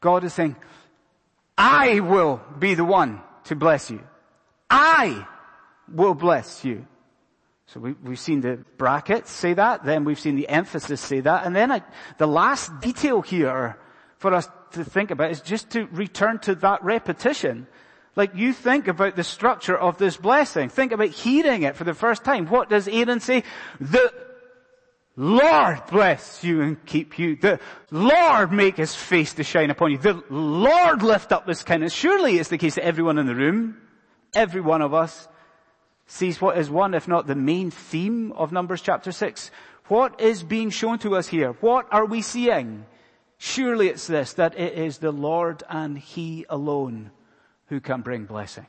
God 0.00 0.24
is 0.24 0.34
saying, 0.34 0.56
I 1.56 2.00
will 2.00 2.42
be 2.58 2.74
the 2.74 2.84
one 2.84 3.22
to 3.44 3.56
bless 3.56 3.90
you. 3.90 4.02
I 4.68 5.26
will 5.88 6.14
bless 6.14 6.64
you. 6.64 6.86
So 7.66 7.80
we, 7.80 7.94
have 8.04 8.18
seen 8.18 8.40
the 8.40 8.58
brackets 8.76 9.30
say 9.30 9.54
that, 9.54 9.84
then 9.84 10.04
we've 10.04 10.20
seen 10.20 10.36
the 10.36 10.48
emphasis 10.48 11.00
say 11.00 11.20
that, 11.20 11.46
and 11.46 11.56
then 11.56 11.72
I, 11.72 11.82
the 12.18 12.26
last 12.26 12.80
detail 12.80 13.22
here 13.22 13.78
for 14.18 14.34
us 14.34 14.48
to 14.74 14.84
think 14.84 15.10
about 15.10 15.30
is 15.30 15.40
just 15.40 15.70
to 15.70 15.86
return 15.86 16.38
to 16.40 16.54
that 16.56 16.84
repetition. 16.84 17.66
Like 18.16 18.34
you 18.34 18.52
think 18.52 18.86
about 18.86 19.16
the 19.16 19.24
structure 19.24 19.76
of 19.76 19.98
this 19.98 20.16
blessing. 20.16 20.68
Think 20.68 20.92
about 20.92 21.08
hearing 21.08 21.62
it 21.62 21.76
for 21.76 21.84
the 21.84 21.94
first 21.94 22.24
time. 22.24 22.46
What 22.46 22.70
does 22.70 22.86
Aaron 22.86 23.20
say? 23.20 23.42
The 23.80 24.12
Lord 25.16 25.82
bless 25.90 26.42
you 26.42 26.60
and 26.62 26.84
keep 26.86 27.18
you. 27.18 27.36
The 27.36 27.60
Lord 27.90 28.52
make 28.52 28.76
his 28.76 28.94
face 28.94 29.34
to 29.34 29.44
shine 29.44 29.70
upon 29.70 29.92
you. 29.92 29.98
The 29.98 30.22
Lord 30.28 31.02
lift 31.02 31.32
up 31.32 31.48
his 31.48 31.62
kindness. 31.62 31.92
Surely 31.92 32.38
it's 32.38 32.50
the 32.50 32.58
case 32.58 32.76
that 32.76 32.84
everyone 32.84 33.18
in 33.18 33.26
the 33.26 33.34
room, 33.34 33.76
every 34.34 34.60
one 34.60 34.82
of 34.82 34.94
us, 34.94 35.28
sees 36.06 36.40
what 36.40 36.58
is 36.58 36.68
one, 36.68 36.94
if 36.94 37.08
not 37.08 37.26
the 37.26 37.34
main 37.34 37.70
theme 37.70 38.32
of 38.32 38.52
Numbers 38.52 38.80
chapter 38.80 39.12
6. 39.12 39.50
What 39.86 40.20
is 40.20 40.42
being 40.42 40.70
shown 40.70 40.98
to 41.00 41.14
us 41.16 41.28
here? 41.28 41.52
What 41.60 41.86
are 41.92 42.06
we 42.06 42.22
seeing? 42.22 42.86
Surely 43.38 43.88
it's 43.88 44.06
this, 44.06 44.34
that 44.34 44.58
it 44.58 44.74
is 44.74 44.98
the 44.98 45.12
Lord 45.12 45.62
and 45.68 45.98
He 45.98 46.46
alone 46.48 47.10
who 47.66 47.80
can 47.80 48.00
bring 48.00 48.24
blessing. 48.24 48.66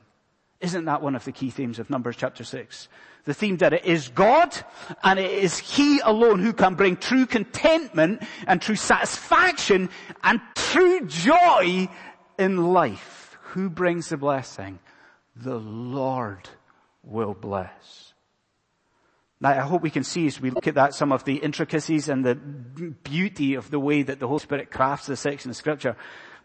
Isn't 0.61 0.85
that 0.85 1.01
one 1.01 1.15
of 1.15 1.25
the 1.25 1.31
key 1.31 1.49
themes 1.49 1.79
of 1.79 1.89
Numbers 1.89 2.15
chapter 2.15 2.43
6? 2.43 2.87
The 3.25 3.33
theme 3.33 3.57
that 3.57 3.73
it 3.73 3.85
is 3.85 4.09
God 4.09 4.55
and 5.03 5.19
it 5.19 5.31
is 5.31 5.57
He 5.57 5.99
alone 5.99 6.39
who 6.39 6.53
can 6.53 6.75
bring 6.75 6.95
true 6.95 7.25
contentment 7.25 8.23
and 8.47 8.61
true 8.61 8.75
satisfaction 8.75 9.89
and 10.23 10.41
true 10.55 11.05
joy 11.05 11.89
in 12.37 12.73
life. 12.73 13.37
Who 13.41 13.69
brings 13.69 14.09
the 14.09 14.17
blessing? 14.17 14.79
The 15.35 15.59
Lord 15.59 16.49
will 17.03 17.33
bless. 17.33 18.14
Now 19.41 19.49
I 19.49 19.59
hope 19.59 19.81
we 19.81 19.89
can 19.89 20.03
see 20.03 20.27
as 20.27 20.39
we 20.39 20.49
look 20.49 20.67
at 20.67 20.75
that 20.75 20.93
some 20.93 21.11
of 21.11 21.25
the 21.25 21.35
intricacies 21.35 22.07
and 22.07 22.25
the 22.25 22.35
beauty 22.35 23.55
of 23.55 23.69
the 23.69 23.79
way 23.79 24.03
that 24.03 24.19
the 24.19 24.27
Holy 24.27 24.39
Spirit 24.39 24.71
crafts 24.71 25.07
this 25.07 25.19
section 25.19 25.49
of 25.49 25.57
scripture. 25.57 25.97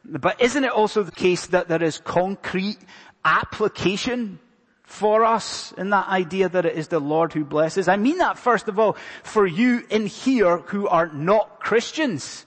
But 0.04 0.40
isn't 0.40 0.64
it 0.64 0.72
also 0.72 1.02
the 1.02 1.12
case 1.12 1.46
that 1.48 1.68
there 1.68 1.82
is 1.82 1.98
concrete 1.98 2.78
application 3.24 4.38
for 4.82 5.24
us 5.24 5.72
in 5.78 5.90
that 5.90 6.08
idea 6.08 6.48
that 6.48 6.66
it 6.66 6.76
is 6.76 6.88
the 6.88 6.98
Lord 6.98 7.32
who 7.32 7.44
blesses? 7.44 7.86
I 7.86 7.96
mean 7.96 8.18
that 8.18 8.38
first 8.38 8.66
of 8.68 8.78
all 8.78 8.96
for 9.22 9.46
you 9.46 9.84
in 9.90 10.06
here 10.06 10.58
who 10.58 10.88
are 10.88 11.12
not 11.12 11.60
Christians. 11.60 12.44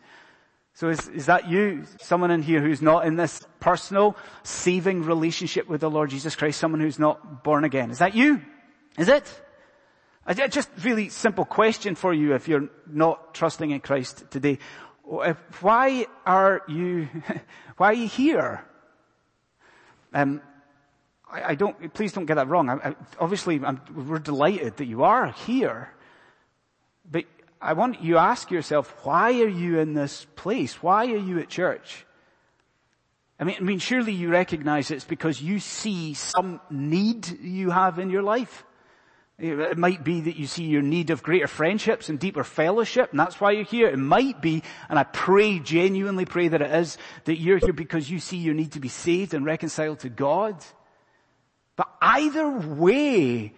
So 0.75 0.89
is, 0.89 1.07
is 1.09 1.27
that 1.27 1.47
you? 1.47 1.85
Someone 2.01 2.31
in 2.31 2.41
here 2.41 2.59
who's 2.59 2.81
not 2.81 3.05
in 3.05 3.15
this 3.15 3.41
personal, 3.59 4.17
saving 4.41 5.03
relationship 5.03 5.69
with 5.69 5.81
the 5.81 5.89
Lord 5.89 6.09
Jesus 6.09 6.35
Christ? 6.35 6.59
Someone 6.59 6.81
who's 6.81 6.99
not 6.99 7.43
born 7.43 7.63
again? 7.63 7.91
Is 7.91 7.99
that 7.99 8.15
you? 8.15 8.41
Is 8.97 9.07
it? 9.07 9.42
A 10.25 10.47
just 10.47 10.69
really 10.83 11.09
simple 11.09 11.43
question 11.43 11.95
for 11.95 12.13
you 12.13 12.33
if 12.33 12.47
you're 12.47 12.69
not 12.87 13.33
trusting 13.33 13.71
in 13.71 13.81
Christ 13.81 14.23
today. 14.31 14.57
Why 15.03 16.05
are 16.25 16.61
you, 16.67 17.09
why 17.77 17.87
are 17.87 17.93
you 17.93 18.07
here? 18.07 18.63
Um, 20.13 20.41
I, 21.29 21.43
I 21.49 21.55
don't, 21.55 21.93
please 21.93 22.13
don't 22.13 22.25
get 22.25 22.35
that 22.35 22.47
wrong. 22.47 22.69
I, 22.69 22.89
I, 22.89 22.95
obviously, 23.19 23.59
I'm, 23.63 23.81
we're 23.93 24.19
delighted 24.19 24.77
that 24.77 24.85
you 24.85 25.03
are 25.03 25.27
here. 25.31 25.91
But 27.09 27.25
I 27.61 27.73
want 27.73 28.01
you 28.01 28.13
to 28.13 28.19
ask 28.19 28.49
yourself, 28.49 28.95
why 29.03 29.41
are 29.41 29.47
you 29.47 29.79
in 29.79 29.93
this 29.93 30.25
place? 30.37 30.81
Why 30.81 31.05
are 31.07 31.17
you 31.17 31.39
at 31.39 31.49
church? 31.49 32.05
I 33.39 33.43
mean, 33.43 33.57
I 33.59 33.63
mean, 33.63 33.79
surely 33.79 34.13
you 34.13 34.29
recognize 34.29 34.89
it's 34.89 35.03
because 35.03 35.41
you 35.41 35.59
see 35.59 36.13
some 36.13 36.61
need 36.69 37.27
you 37.41 37.71
have 37.71 37.99
in 37.99 38.09
your 38.09 38.23
life. 38.23 38.63
It 39.43 39.77
might 39.77 40.05
be 40.05 40.21
that 40.21 40.37
you 40.37 40.47
see 40.47 40.63
your 40.63 40.81
need 40.81 41.09
of 41.09 41.21
greater 41.21 41.47
friendships 41.47 42.07
and 42.07 42.17
deeper 42.17 42.45
fellowship, 42.45 43.11
and 43.11 43.19
that's 43.19 43.41
why 43.41 43.51
you're 43.51 43.65
here. 43.65 43.89
It 43.89 43.99
might 43.99 44.41
be, 44.41 44.63
and 44.87 44.97
I 44.97 45.03
pray, 45.03 45.59
genuinely 45.59 46.23
pray 46.23 46.47
that 46.47 46.61
it 46.61 46.71
is, 46.71 46.97
that 47.25 47.39
you're 47.39 47.57
here 47.57 47.73
because 47.73 48.09
you 48.09 48.19
see 48.19 48.37
your 48.37 48.53
need 48.53 48.71
to 48.71 48.79
be 48.79 48.87
saved 48.87 49.33
and 49.33 49.45
reconciled 49.45 49.99
to 49.99 50.09
God. 50.09 50.63
But 51.75 51.89
either 52.01 52.49
way, 52.49 53.53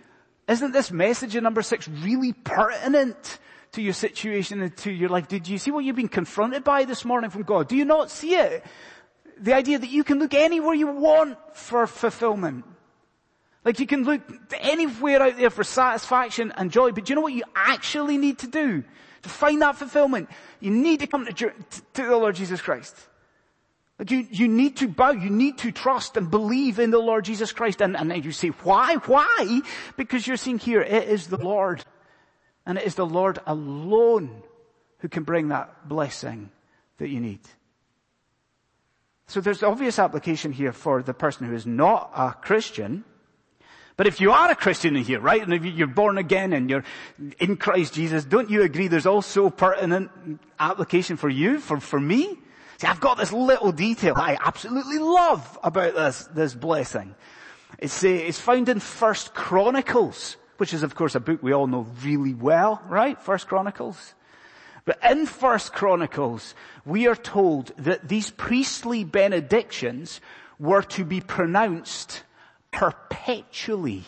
isn't 0.48 0.72
this 0.72 0.92
message 0.92 1.36
in 1.36 1.44
number 1.44 1.62
six 1.62 1.88
really 1.88 2.34
pertinent 2.34 3.38
to 3.74 3.82
your 3.82 3.94
situation 3.94 4.62
and 4.62 4.76
to 4.78 4.92
your 4.92 5.10
life. 5.10 5.28
Did 5.28 5.48
you 5.48 5.58
see 5.58 5.70
what 5.70 5.84
you've 5.84 5.96
been 5.96 6.08
confronted 6.08 6.64
by 6.64 6.86
this 6.86 7.06
morning 7.06 7.30
from 7.30 7.44
God? 7.44 7.68
Do 7.68 7.76
you 7.76 7.86
not 7.86 8.10
see 8.10 8.36
it? 8.36 8.66
The 9.38 9.54
idea 9.54 9.78
that 9.78 9.90
you 9.90 10.04
can 10.04 10.18
look 10.18 10.34
anywhere 10.34 10.74
you 10.74 10.88
want 10.88 11.38
for 11.54 11.86
fulfillment. 11.86 12.66
Like 13.66 13.80
you 13.80 13.88
can 13.88 14.04
look 14.04 14.22
anywhere 14.60 15.22
out 15.24 15.38
there 15.38 15.50
for 15.50 15.64
satisfaction 15.64 16.54
and 16.56 16.72
joy, 16.72 16.92
but 16.92 17.06
do 17.06 17.12
you 17.12 17.16
know 17.16 17.22
what 17.22 17.34
you 17.34 17.44
actually 17.56 18.18
need 18.18 18.38
to 18.40 18.48
do 18.48 18.84
to 19.24 19.30
find 19.30 19.64
that 19.64 19.76
fulfillment? 19.76 20.30
You 20.60 20.70
need 20.70 21.00
to 21.00 21.08
come 21.08 21.26
to, 21.26 21.34
to 21.34 22.06
the 22.06 22.16
Lord 22.16 22.36
Jesus 22.36 22.62
Christ. 22.62 22.96
Like 23.98 24.12
you, 24.12 24.28
you 24.30 24.48
need 24.48 24.78
to 24.78 24.88
bow, 24.88 25.12
you 25.12 25.30
need 25.30 25.58
to 25.60 25.72
trust 25.72 26.16
and 26.16 26.30
believe 26.30 26.80
in 26.80 26.92
the 26.92 27.00
Lord 27.00 27.26
Jesus 27.26 27.52
Christ. 27.52 27.82
And, 27.82 27.98
and 27.98 28.24
you 28.24 28.32
say, 28.32 28.50
why? 28.50 28.96
Why? 29.06 29.62
Because 29.98 30.28
you're 30.28 30.38
seeing 30.38 30.60
here, 30.60 30.82
it 30.82 31.08
is 31.08 31.28
the 31.28 31.38
Lord 31.38 31.84
and 32.68 32.78
it 32.78 32.84
is 32.86 32.96
the 32.96 33.06
Lord 33.06 33.40
alone 33.48 34.44
who 35.00 35.08
can 35.08 35.24
bring 35.24 35.48
that 35.48 35.88
blessing 35.88 36.52
that 36.98 37.10
you 37.10 37.20
need. 37.20 37.42
So 39.28 39.42
there's 39.42 39.64
obvious 39.64 39.98
application 39.98 40.52
here 40.52 40.72
for 40.72 41.02
the 41.02 41.14
person 41.14 41.48
who 41.48 41.56
is 41.56 41.66
not 41.66 42.12
a 42.16 42.34
Christian. 42.34 43.04
But 43.98 44.08
if 44.08 44.20
you 44.20 44.32
are 44.32 44.52
a 44.52 44.56
Christian 44.56 44.96
in 44.96 45.04
here, 45.04 45.20
right, 45.20 45.42
and 45.42 45.54
if 45.54 45.64
you're 45.64 45.88
born 45.88 46.18
again 46.18 46.52
and 46.52 46.70
you're 46.70 46.84
in 47.40 47.56
Christ 47.56 47.94
Jesus, 47.94 48.26
don't 48.26 48.50
you 48.50 48.62
agree 48.64 48.88
there's 48.88 49.06
also 49.06 49.50
pertinent 49.50 50.12
application 50.60 51.16
for 51.16 51.30
you, 51.30 51.60
for, 51.60 51.80
for 51.80 52.00
me? 52.00 52.38
See, 52.78 52.88
I've 52.88 53.00
got 53.00 53.18
this 53.18 53.32
little 53.32 53.72
detail 53.72 54.14
I 54.18 54.38
absolutely 54.44 55.00
love 55.00 55.58
about 55.64 55.96
this, 55.96 56.28
this 56.34 56.54
blessing. 56.54 57.16
It's, 57.80 58.04
uh, 58.04 58.08
it's 58.10 58.40
found 58.40 58.68
in 58.68 58.80
First 58.80 59.34
Chronicles 59.34 60.38
which 60.58 60.74
is 60.74 60.84
of 60.84 60.96
course 60.96 61.16
a 61.16 61.20
book 61.20 61.42
we 61.42 61.54
all 61.54 61.68
know 61.68 61.88
really 62.04 62.34
well, 62.34 62.82
right? 62.88 63.22
First 63.22 63.48
Chronicles. 63.48 64.14
But 64.86 65.00
in 65.04 65.26
First 65.26 65.74
Chronicles, 65.74 66.54
we 66.86 67.08
are 67.08 67.16
told 67.16 67.72
that 67.78 68.08
these 68.08 68.30
priestly 68.30 69.04
benedictions 69.04 70.22
were 70.60 70.84
to 70.84 71.04
be 71.04 71.22
pronounced 71.22 72.24
perpetually. 72.76 74.04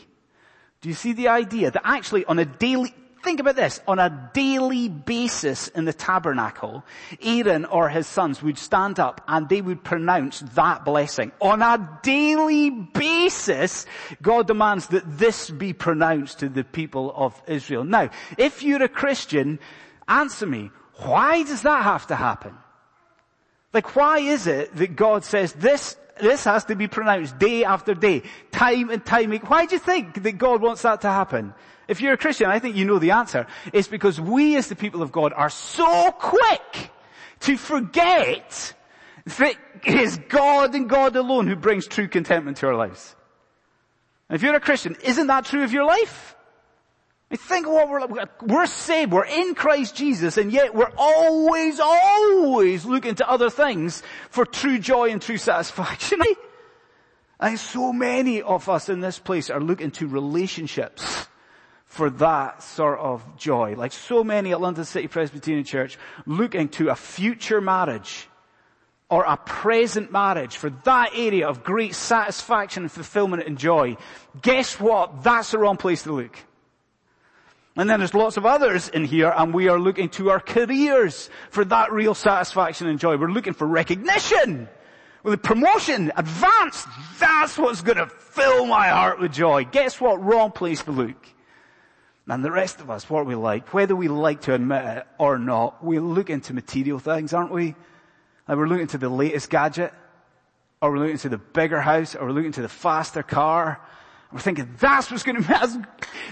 Do 0.82 0.90
you 0.90 0.96
see 0.96 1.14
the 1.14 1.30
idea 1.30 1.72
that 1.72 1.82
actually 1.84 2.26
on 2.26 2.38
a 2.38 2.46
daily, 2.46 2.94
Think 3.24 3.40
about 3.42 3.56
this. 3.56 3.82
On 3.88 4.00
a 4.00 4.30
daily 4.34 4.88
basis 4.88 5.68
in 5.70 5.84
the 5.86 5.92
tabernacle, 5.92 6.86
Aaron 7.22 7.66
or 7.66 7.90
his 7.90 8.08
sons 8.08 8.42
would 8.42 8.58
stand 8.58 9.00
up 9.00 9.22
and 9.28 9.50
they 9.50 9.60
would 9.60 9.84
pronounce 9.84 10.42
that 10.54 10.86
blessing. 10.86 11.34
On 11.42 11.62
a 11.62 12.00
daily 12.04 12.70
basis, 12.70 13.86
God 14.22 14.48
demands 14.48 14.88
that 14.90 15.18
this 15.18 15.50
be 15.50 15.74
pronounced 15.74 16.40
to 16.40 16.48
the 16.48 16.64
people 16.64 17.12
of 17.14 17.42
Israel. 17.48 17.84
Now, 17.84 18.12
if 18.38 18.64
you're 18.64 18.84
a 18.84 18.88
Christian, 18.88 19.60
answer 20.08 20.46
me, 20.46 20.72
why 20.98 21.44
does 21.44 21.64
that 21.64 21.84
have 21.84 22.08
to 22.08 22.16
happen? 22.16 22.56
Like 23.74 23.96
why 23.96 24.20
is 24.20 24.48
it 24.48 24.76
that 24.78 24.96
God 24.96 25.26
says 25.26 25.54
this 25.54 25.98
this 26.20 26.44
has 26.44 26.66
to 26.66 26.76
be 26.76 26.88
pronounced 26.88 27.38
day 27.40 27.64
after 27.64 27.94
day, 27.94 28.24
time 28.52 28.90
and 28.90 29.06
time. 29.06 29.32
Why 29.32 29.66
do 29.66 29.76
you 29.76 29.80
think 29.80 30.24
that 30.24 30.34
God 30.34 30.62
wants 30.62 30.84
that 30.84 31.02
to 31.02 31.10
happen? 31.10 31.54
If 31.88 32.02
you're 32.02 32.14
a 32.14 32.18
Christian, 32.18 32.50
I 32.50 32.60
think 32.60 32.76
you 32.76 32.86
know 32.86 33.00
the 33.00 33.12
answer. 33.12 33.48
It's 33.74 33.88
because 33.88 34.20
we 34.20 34.56
as 34.58 34.68
the 34.68 34.76
people 34.76 35.02
of 35.02 35.12
God 35.12 35.34
are 35.34 35.50
so 35.50 36.12
quick 36.12 36.92
to 37.42 37.58
forget 37.58 38.74
that 39.38 39.56
it 39.86 39.96
is 39.96 40.20
God 40.30 40.76
and 40.76 40.90
God 40.90 41.16
alone 41.16 41.48
who 41.48 41.56
brings 41.56 41.88
true 41.88 42.08
contentment 42.08 42.58
to 42.58 42.68
our 42.68 42.76
lives. 42.76 43.16
And 44.30 44.36
if 44.36 44.44
you're 44.44 44.56
a 44.56 44.60
Christian, 44.60 44.96
isn't 45.04 45.28
that 45.28 45.46
true 45.46 45.64
of 45.64 45.72
your 45.72 45.86
life? 45.86 46.37
Think 47.36 47.67
what 47.67 47.89
we're 47.89 48.05
like. 48.05 48.41
We're 48.41 48.67
saved, 48.67 49.12
we're 49.12 49.25
in 49.25 49.53
Christ 49.53 49.96
Jesus, 49.96 50.38
and 50.38 50.51
yet 50.51 50.74
we're 50.74 50.91
always, 50.98 51.79
always 51.79 52.86
looking 52.86 53.15
to 53.15 53.29
other 53.29 53.50
things 53.50 54.01
for 54.29 54.46
true 54.46 54.79
joy 54.79 55.10
and 55.10 55.22
true 55.22 55.38
satisfaction. 55.38 56.22
And 57.39 57.60
so 57.60 57.93
many 57.93 58.41
of 58.41 58.67
us 58.67 58.89
in 58.89 59.00
this 59.00 59.19
place 59.19 59.51
are 59.51 59.62
looking 59.62 59.91
to 59.91 60.07
relationships 60.07 61.27
for 61.86 62.10
that 62.10 62.63
sort 62.63 63.00
of 63.00 63.38
joy. 63.38 63.75
Like 63.75 63.91
so 63.91 64.24
many 64.24 64.51
at 64.53 64.62
London 64.62 64.86
City 64.86 65.07
Presbyterian 65.07 65.63
Church 65.63 66.00
looking 66.25 66.67
to 66.69 66.89
a 66.89 66.96
future 66.96 67.62
marriage 67.62 68.27
or 69.10 69.24
a 69.24 69.38
present 69.38 70.12
marriage 70.12 70.57
for 70.57 70.72
that 70.84 71.12
area 71.13 71.48
of 71.48 71.63
great 71.63 71.93
satisfaction 71.93 72.84
and 72.84 72.91
fulfillment 72.91 73.43
and 73.46 73.57
joy. 73.57 73.98
Guess 74.41 74.79
what? 74.79 75.24
That's 75.24 75.51
the 75.51 75.60
wrong 75.60 75.77
place 75.77 76.03
to 76.03 76.13
look. 76.13 76.38
And 77.77 77.88
then 77.88 78.00
there's 78.00 78.15
lots 78.15 78.38
of 78.38 78.46
others 78.46 78.89
in 78.89 79.05
here 79.05 79.31
and 79.36 79.53
we 79.53 79.67
are 79.67 79.79
looking 79.79 80.10
to 80.10 80.31
our 80.31 80.39
careers 80.39 81.29
for 81.51 81.63
that 81.65 81.91
real 81.91 82.15
satisfaction 82.15 82.88
and 82.88 83.00
joy. 83.00 83.17
We're 83.17 83.29
looking 83.29 83.53
for 83.53 83.67
recognition. 83.67 84.67
With 85.24 85.34
the 85.34 85.48
promotion, 85.48 86.12
advance, 86.15 86.86
that's 87.19 87.55
what's 87.57 87.81
gonna 87.81 88.07
fill 88.07 88.65
my 88.65 88.88
heart 88.88 89.19
with 89.19 89.31
joy. 89.31 89.65
Guess 89.65 90.01
what? 90.01 90.24
Wrong 90.24 90.51
place 90.51 90.84
to 90.84 90.91
look. 90.91 91.27
And 92.27 92.43
the 92.43 92.51
rest 92.51 92.81
of 92.81 92.89
us, 92.89 93.10
what 93.10 93.25
we 93.25 93.36
like, 93.36 93.74
whether 93.74 93.96
we 93.96 94.07
like 94.07 94.41
to 94.41 94.53
admit 94.53 94.84
it 94.84 95.07
or 95.19 95.38
not, 95.38 95.84
we 95.84 96.00
look 96.00 96.29
into 96.29 96.53
material 96.53 97.00
things, 97.00 97.31
aren't 97.31 97.51
we? 97.51 97.75
Like 98.48 98.57
we're 98.57 98.67
looking 98.67 98.88
to 98.88 98.98
the 98.98 99.10
latest 99.10 99.50
gadget, 99.50 99.93
or 100.81 100.91
we're 100.91 101.00
looking 101.00 101.17
to 101.19 101.29
the 101.29 101.38
bigger 101.38 101.79
house, 101.79 102.15
or 102.15 102.25
we're 102.25 102.34
looking 102.34 102.51
to 102.53 102.62
the 102.62 102.69
faster 102.69 103.24
car. 103.24 103.81
We're 104.31 104.39
thinking 104.39 104.75
that's 104.79 105.10
what's 105.10 105.24
going 105.24 105.41
to 105.41 105.48
that's, 105.48 105.77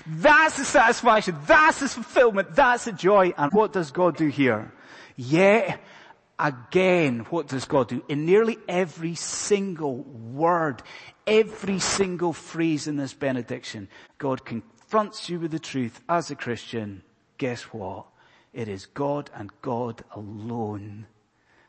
that's 0.08 0.58
the 0.58 0.66
satisfaction, 0.66 1.38
that's 1.46 1.80
the 1.80 1.88
fulfillment, 1.88 2.54
that's 2.54 2.86
the 2.86 2.92
joy. 2.92 3.34
And 3.38 3.52
what 3.54 3.72
does 3.72 3.92
God 3.92 4.18
do 4.18 4.28
here? 4.28 4.74
Yet 5.16 5.80
again, 6.38 7.20
what 7.30 7.48
does 7.48 7.66
God 7.66 7.88
do? 7.88 8.04
In 8.10 8.26
nearly 8.26 8.58
every 8.68 9.16
single 9.16 10.04
word, 10.04 10.84
every 11.26 11.80
single 11.80 12.34
phrase 12.34 12.88
in 12.88 12.98
this 12.98 13.14
benediction, 13.14 13.88
God 14.18 14.46
confronts 14.46 15.30
you 15.30 15.40
with 15.40 15.52
the 15.52 15.60
truth 15.60 16.02
as 16.10 16.30
a 16.32 16.36
Christian, 16.36 17.02
guess 17.38 17.64
what? 17.64 18.08
It 18.54 18.68
is 18.68 18.86
God 18.86 19.30
and 19.34 19.52
God 19.62 20.04
alone 20.12 21.08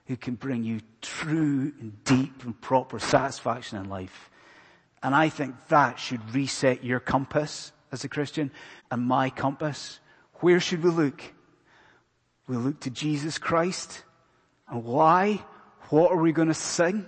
who 0.06 0.16
can 0.16 0.35
bring 0.35 0.62
you 0.62 0.80
true 1.02 1.73
and 1.80 2.04
deep 2.04 2.45
and 2.45 2.61
proper 2.61 2.99
satisfaction 2.99 3.78
in 3.78 3.88
life. 3.88 4.30
And 5.03 5.15
I 5.15 5.29
think 5.29 5.55
that 5.69 5.99
should 5.99 6.35
reset 6.35 6.85
your 6.85 7.00
compass 7.00 7.73
as 7.93 8.05
a 8.05 8.09
Christian 8.09 8.50
and 8.91 9.07
my 9.07 9.31
compass. 9.31 10.00
Where 10.41 10.61
should 10.61 10.83
we 10.83 10.91
look? 10.91 11.23
We 12.47 12.57
look 12.57 12.81
to 12.81 12.91
Jesus 12.91 13.38
Christ. 13.38 14.03
And 14.69 14.85
why? 14.85 15.45
What 15.91 16.11
are 16.11 16.21
we 16.21 16.33
going 16.33 16.49
to 16.49 16.55
sing 16.55 17.07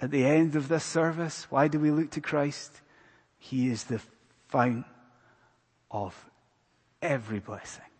at 0.00 0.10
the 0.10 0.24
end 0.24 0.56
of 0.56 0.68
this 0.68 0.84
service? 0.84 1.46
Why 1.50 1.68
do 1.68 1.78
we 1.78 1.90
look 1.90 2.10
to 2.12 2.20
Christ? 2.20 2.80
He 3.38 3.68
is 3.68 3.84
the 3.84 4.00
fount 4.48 4.84
of 5.90 6.14
every 7.02 7.40
blessing. 7.40 7.82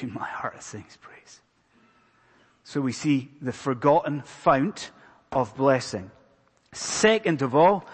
To 0.00 0.06
my 0.06 0.26
heart 0.26 0.62
sings 0.62 0.96
praise. 0.98 1.42
So 2.62 2.80
we 2.80 2.92
see 2.92 3.30
the 3.42 3.52
forgotten 3.52 4.22
fount 4.22 4.90
of 5.30 5.54
blessing. 5.54 6.10
Second 6.72 7.42
of 7.42 7.54
all, 7.54 7.84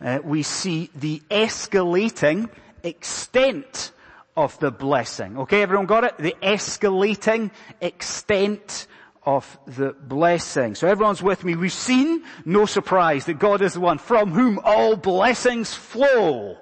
uh, 0.00 0.18
we 0.22 0.42
see 0.42 0.90
the 0.94 1.22
escalating 1.30 2.48
extent 2.82 3.92
of 4.36 4.58
the 4.58 4.70
blessing. 4.70 5.38
Okay, 5.38 5.62
everyone 5.62 5.86
got 5.86 6.04
it? 6.04 6.16
The 6.18 6.34
escalating 6.42 7.50
extent 7.80 8.86
of 9.24 9.58
the 9.66 9.92
blessing. 9.92 10.74
So 10.74 10.88
everyone's 10.88 11.22
with 11.22 11.44
me. 11.44 11.54
We've 11.54 11.72
seen, 11.72 12.24
no 12.44 12.64
surprise, 12.64 13.26
that 13.26 13.38
God 13.38 13.60
is 13.60 13.74
the 13.74 13.80
one 13.80 13.98
from 13.98 14.32
whom 14.32 14.58
all 14.64 14.96
blessings 14.96 15.74
flow. 15.74 16.56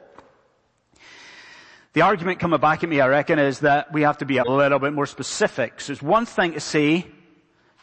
The 1.92 2.02
argument 2.02 2.40
coming 2.40 2.60
back 2.60 2.82
at 2.82 2.88
me, 2.88 3.00
I 3.00 3.06
reckon, 3.06 3.38
is 3.38 3.60
that 3.60 3.92
we 3.92 4.02
have 4.02 4.18
to 4.18 4.24
be 4.24 4.38
a 4.38 4.44
little 4.44 4.78
bit 4.78 4.92
more 4.92 5.06
specific. 5.06 5.80
So 5.80 5.92
it's 5.92 6.02
one 6.02 6.26
thing 6.26 6.52
to 6.52 6.60
say, 6.60 7.06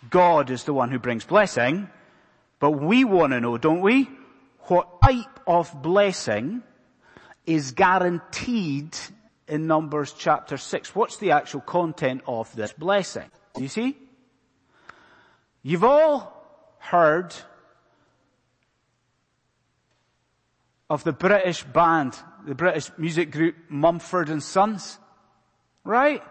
God 0.10 0.50
is 0.50 0.66
the 0.66 0.74
one 0.74 0.92
who 0.92 1.00
brings 1.00 1.26
blessing, 1.26 1.90
but 2.60 2.72
we 2.72 3.04
want 3.04 3.34
to 3.34 3.42
know, 3.42 3.58
don't 3.58 3.82
we, 3.82 4.10
what 4.70 5.02
type 5.02 5.40
of 5.48 5.82
blessing 5.82 6.64
is 7.46 7.72
guaranteed 7.72 8.98
in 9.48 9.68
Numbers 9.68 10.14
chapter 10.18 10.58
6. 10.58 10.96
What's 10.96 11.18
the 11.18 11.32
actual 11.32 11.62
content 11.62 12.22
of 12.28 12.54
this 12.56 12.74
blessing? 12.74 13.30
Do 13.54 13.62
you 13.62 13.70
see? 13.70 13.98
You've 15.62 15.84
all 15.84 16.32
heard 16.80 17.34
of 20.90 21.04
the 21.04 21.14
British 21.14 21.64
band 21.64 22.18
the 22.46 22.56
British 22.56 22.92
music 22.98 23.32
group 23.32 23.56
Mumford 23.70 24.30
and 24.30 24.42
Sons. 24.42 25.00
Right? 25.84 26.24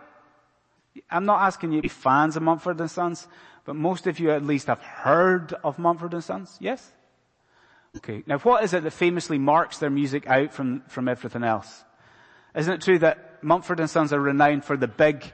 I'm 1.11 1.25
not 1.25 1.43
asking 1.43 1.73
you 1.73 1.79
to 1.79 1.83
be 1.83 1.89
fans 1.89 2.37
of 2.37 2.43
Mumford 2.43 2.81
and 2.81 2.91
Sons, 2.91 3.27
but 3.65 3.75
most 3.75 4.07
of 4.07 4.19
you 4.19 4.31
at 4.31 4.45
least 4.45 4.69
have 4.69 4.81
heard 4.81 5.55
of 5.65 5.79
Mumford 5.79 6.15
and 6.15 6.23
Sons. 6.23 6.57
Yes? 6.61 6.93
Okay. 7.97 8.23
Now 8.27 8.39
what 8.39 8.65
is 8.65 8.75
it 8.75 8.83
that 8.83 8.93
famously 8.93 9.39
marks 9.39 9.79
their 9.79 9.91
music 9.91 10.27
out 10.27 10.53
from, 10.53 10.83
from 10.89 11.09
everything 11.09 11.45
else? 11.45 11.85
Isn't 12.55 12.75
it 12.75 12.83
true 12.83 12.99
that 13.01 13.43
Mumford 13.43 13.81
and 13.81 13.91
Sons 13.91 14.13
are 14.13 14.21
renowned 14.21 14.65
for 14.65 14.77
the 14.77 14.89
big 14.89 15.33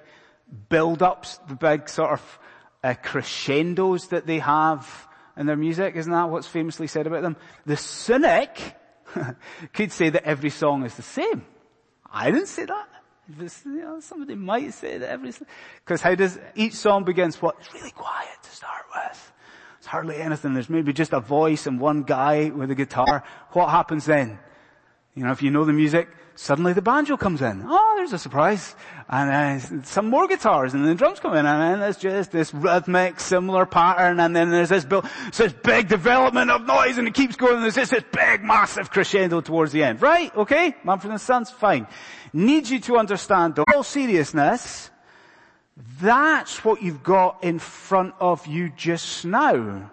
build-ups, 0.69 1.39
the 1.49 1.55
big 1.55 1.89
sort 1.89 2.13
of 2.13 2.39
uh, 2.83 2.95
crescendos 3.03 4.09
that 4.09 4.27
they 4.27 4.39
have 4.39 5.09
in 5.37 5.47
their 5.47 5.57
music? 5.57 5.97
Isn't 5.97 6.13
that 6.13 6.31
what's 6.31 6.47
famously 6.47 6.87
said 6.87 7.07
about 7.07 7.23
them? 7.23 7.37
The 7.67 7.77
cynic 7.77 8.77
could 9.73 9.93
say 9.93 10.11
that 10.11 10.25
every 10.25 10.51
song 10.51 10.85
is 10.85 10.95
the 10.95 11.03
same. 11.03 11.45
I 12.11 12.31
didn't 12.31 12.49
say 12.49 12.65
that. 12.65 12.89
This, 13.29 13.63
you 13.65 13.83
know, 13.83 14.01
somebody 14.01 14.35
might 14.35 14.75
say 14.75 14.99
that 14.99 15.09
every, 15.09 15.33
because 15.85 16.01
how 16.01 16.15
does, 16.17 16.39
each 16.57 16.75
song 16.75 17.05
begins 17.05 17.41
what? 17.41 17.57
It's 17.61 17.73
really 17.73 17.93
quiet 17.93 18.43
to 18.43 18.51
start 18.51 18.85
with. 18.93 19.33
It's 19.91 19.93
hardly 19.93 20.23
anything. 20.23 20.55
There's 20.55 20.71
maybe 20.71 20.93
just 20.93 21.13
a 21.13 21.19
voice 21.19 21.67
and 21.67 21.81
one 21.81 22.05
guy 22.05 22.51
with 22.51 22.71
a 22.71 22.77
guitar. 22.77 23.25
What 23.55 23.71
happens 23.71 24.05
then? 24.05 24.39
You 25.17 25.25
know, 25.25 25.33
if 25.33 25.43
you 25.43 25.51
know 25.51 25.65
the 25.65 25.73
music, 25.73 26.07
suddenly 26.37 26.75
the 26.75 26.81
banjo 26.81 27.17
comes 27.17 27.43
in. 27.43 27.65
Oh, 27.67 27.95
there's 27.97 28.13
a 28.13 28.19
surprise. 28.19 28.77
And 29.09 29.83
uh, 29.83 29.83
some 29.83 30.09
more 30.09 30.29
guitars 30.29 30.75
and 30.75 30.85
then 30.85 30.91
the 30.91 30.95
drums 30.95 31.19
come 31.19 31.35
in 31.35 31.45
and 31.45 31.61
then 31.61 31.81
there's 31.81 31.97
just 31.97 32.31
this 32.31 32.55
rhythmic, 32.55 33.19
similar 33.19 33.67
pattern 33.67 34.21
and 34.21 34.37
then 34.37 34.51
there's 34.51 34.69
this, 34.69 34.85
build, 34.85 35.07
this 35.37 35.53
big 35.53 35.89
development 35.89 36.53
of 36.53 36.69
noise 36.69 36.97
and 36.97 37.09
it 37.09 37.15
keeps 37.15 37.35
going 37.35 37.55
and 37.55 37.65
there's 37.65 37.75
just 37.75 37.91
this 37.91 38.05
big 38.13 38.45
massive 38.45 38.93
crescendo 38.93 39.41
towards 39.41 39.73
the 39.73 39.83
end. 39.83 40.01
Right? 40.01 40.33
Okay? 40.37 40.77
Mumford 40.85 41.11
and 41.11 41.21
Sons? 41.21 41.51
Fine. 41.51 41.89
Need 42.33 42.69
you 42.69 42.79
to 42.79 42.97
understand 42.97 43.57
the 43.57 43.65
whole 43.69 43.83
seriousness. 43.83 44.90
That's 45.77 46.65
what 46.65 46.83
you've 46.83 47.03
got 47.03 47.43
in 47.43 47.59
front 47.59 48.15
of 48.21 48.47
you 48.47 48.71
just 48.71 49.25
now. 49.25 49.91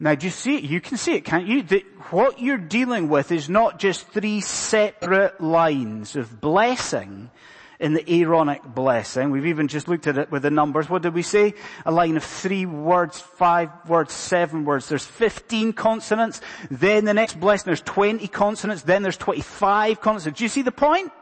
Now 0.00 0.16
do 0.16 0.26
you 0.26 0.32
see 0.32 0.56
it? 0.56 0.64
You 0.64 0.80
can 0.80 0.96
see 0.96 1.14
it, 1.14 1.24
can't 1.24 1.46
you? 1.46 1.62
That 1.62 1.84
what 2.10 2.40
you're 2.40 2.58
dealing 2.58 3.08
with 3.08 3.30
is 3.30 3.48
not 3.48 3.78
just 3.78 4.08
three 4.08 4.40
separate 4.40 5.40
lines 5.40 6.16
of 6.16 6.40
blessing 6.40 7.30
in 7.78 7.94
the 7.94 8.12
Aaronic 8.12 8.62
blessing. 8.64 9.30
We've 9.30 9.46
even 9.46 9.68
just 9.68 9.88
looked 9.88 10.06
at 10.06 10.18
it 10.18 10.30
with 10.30 10.42
the 10.42 10.50
numbers. 10.50 10.88
What 10.88 11.02
did 11.02 11.14
we 11.14 11.22
say? 11.22 11.54
A 11.84 11.90
line 11.90 12.16
of 12.16 12.24
three 12.24 12.66
words, 12.66 13.20
five 13.20 13.70
words, 13.88 14.12
seven 14.12 14.64
words. 14.64 14.88
There's 14.88 15.04
15 15.04 15.72
consonants. 15.72 16.40
Then 16.70 17.04
the 17.04 17.14
next 17.14 17.38
blessing, 17.38 17.66
there's 17.66 17.80
20 17.82 18.26
consonants. 18.28 18.82
Then 18.82 19.02
there's 19.02 19.16
25 19.16 20.00
consonants. 20.00 20.38
Do 20.38 20.44
you 20.44 20.48
see 20.48 20.62
the 20.62 20.72
point? 20.72 21.12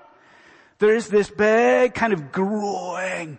There 0.81 0.97
is 0.97 1.09
this 1.09 1.29
big 1.29 1.93
kind 1.93 2.15
of 2.15 2.33
growing 2.33 3.39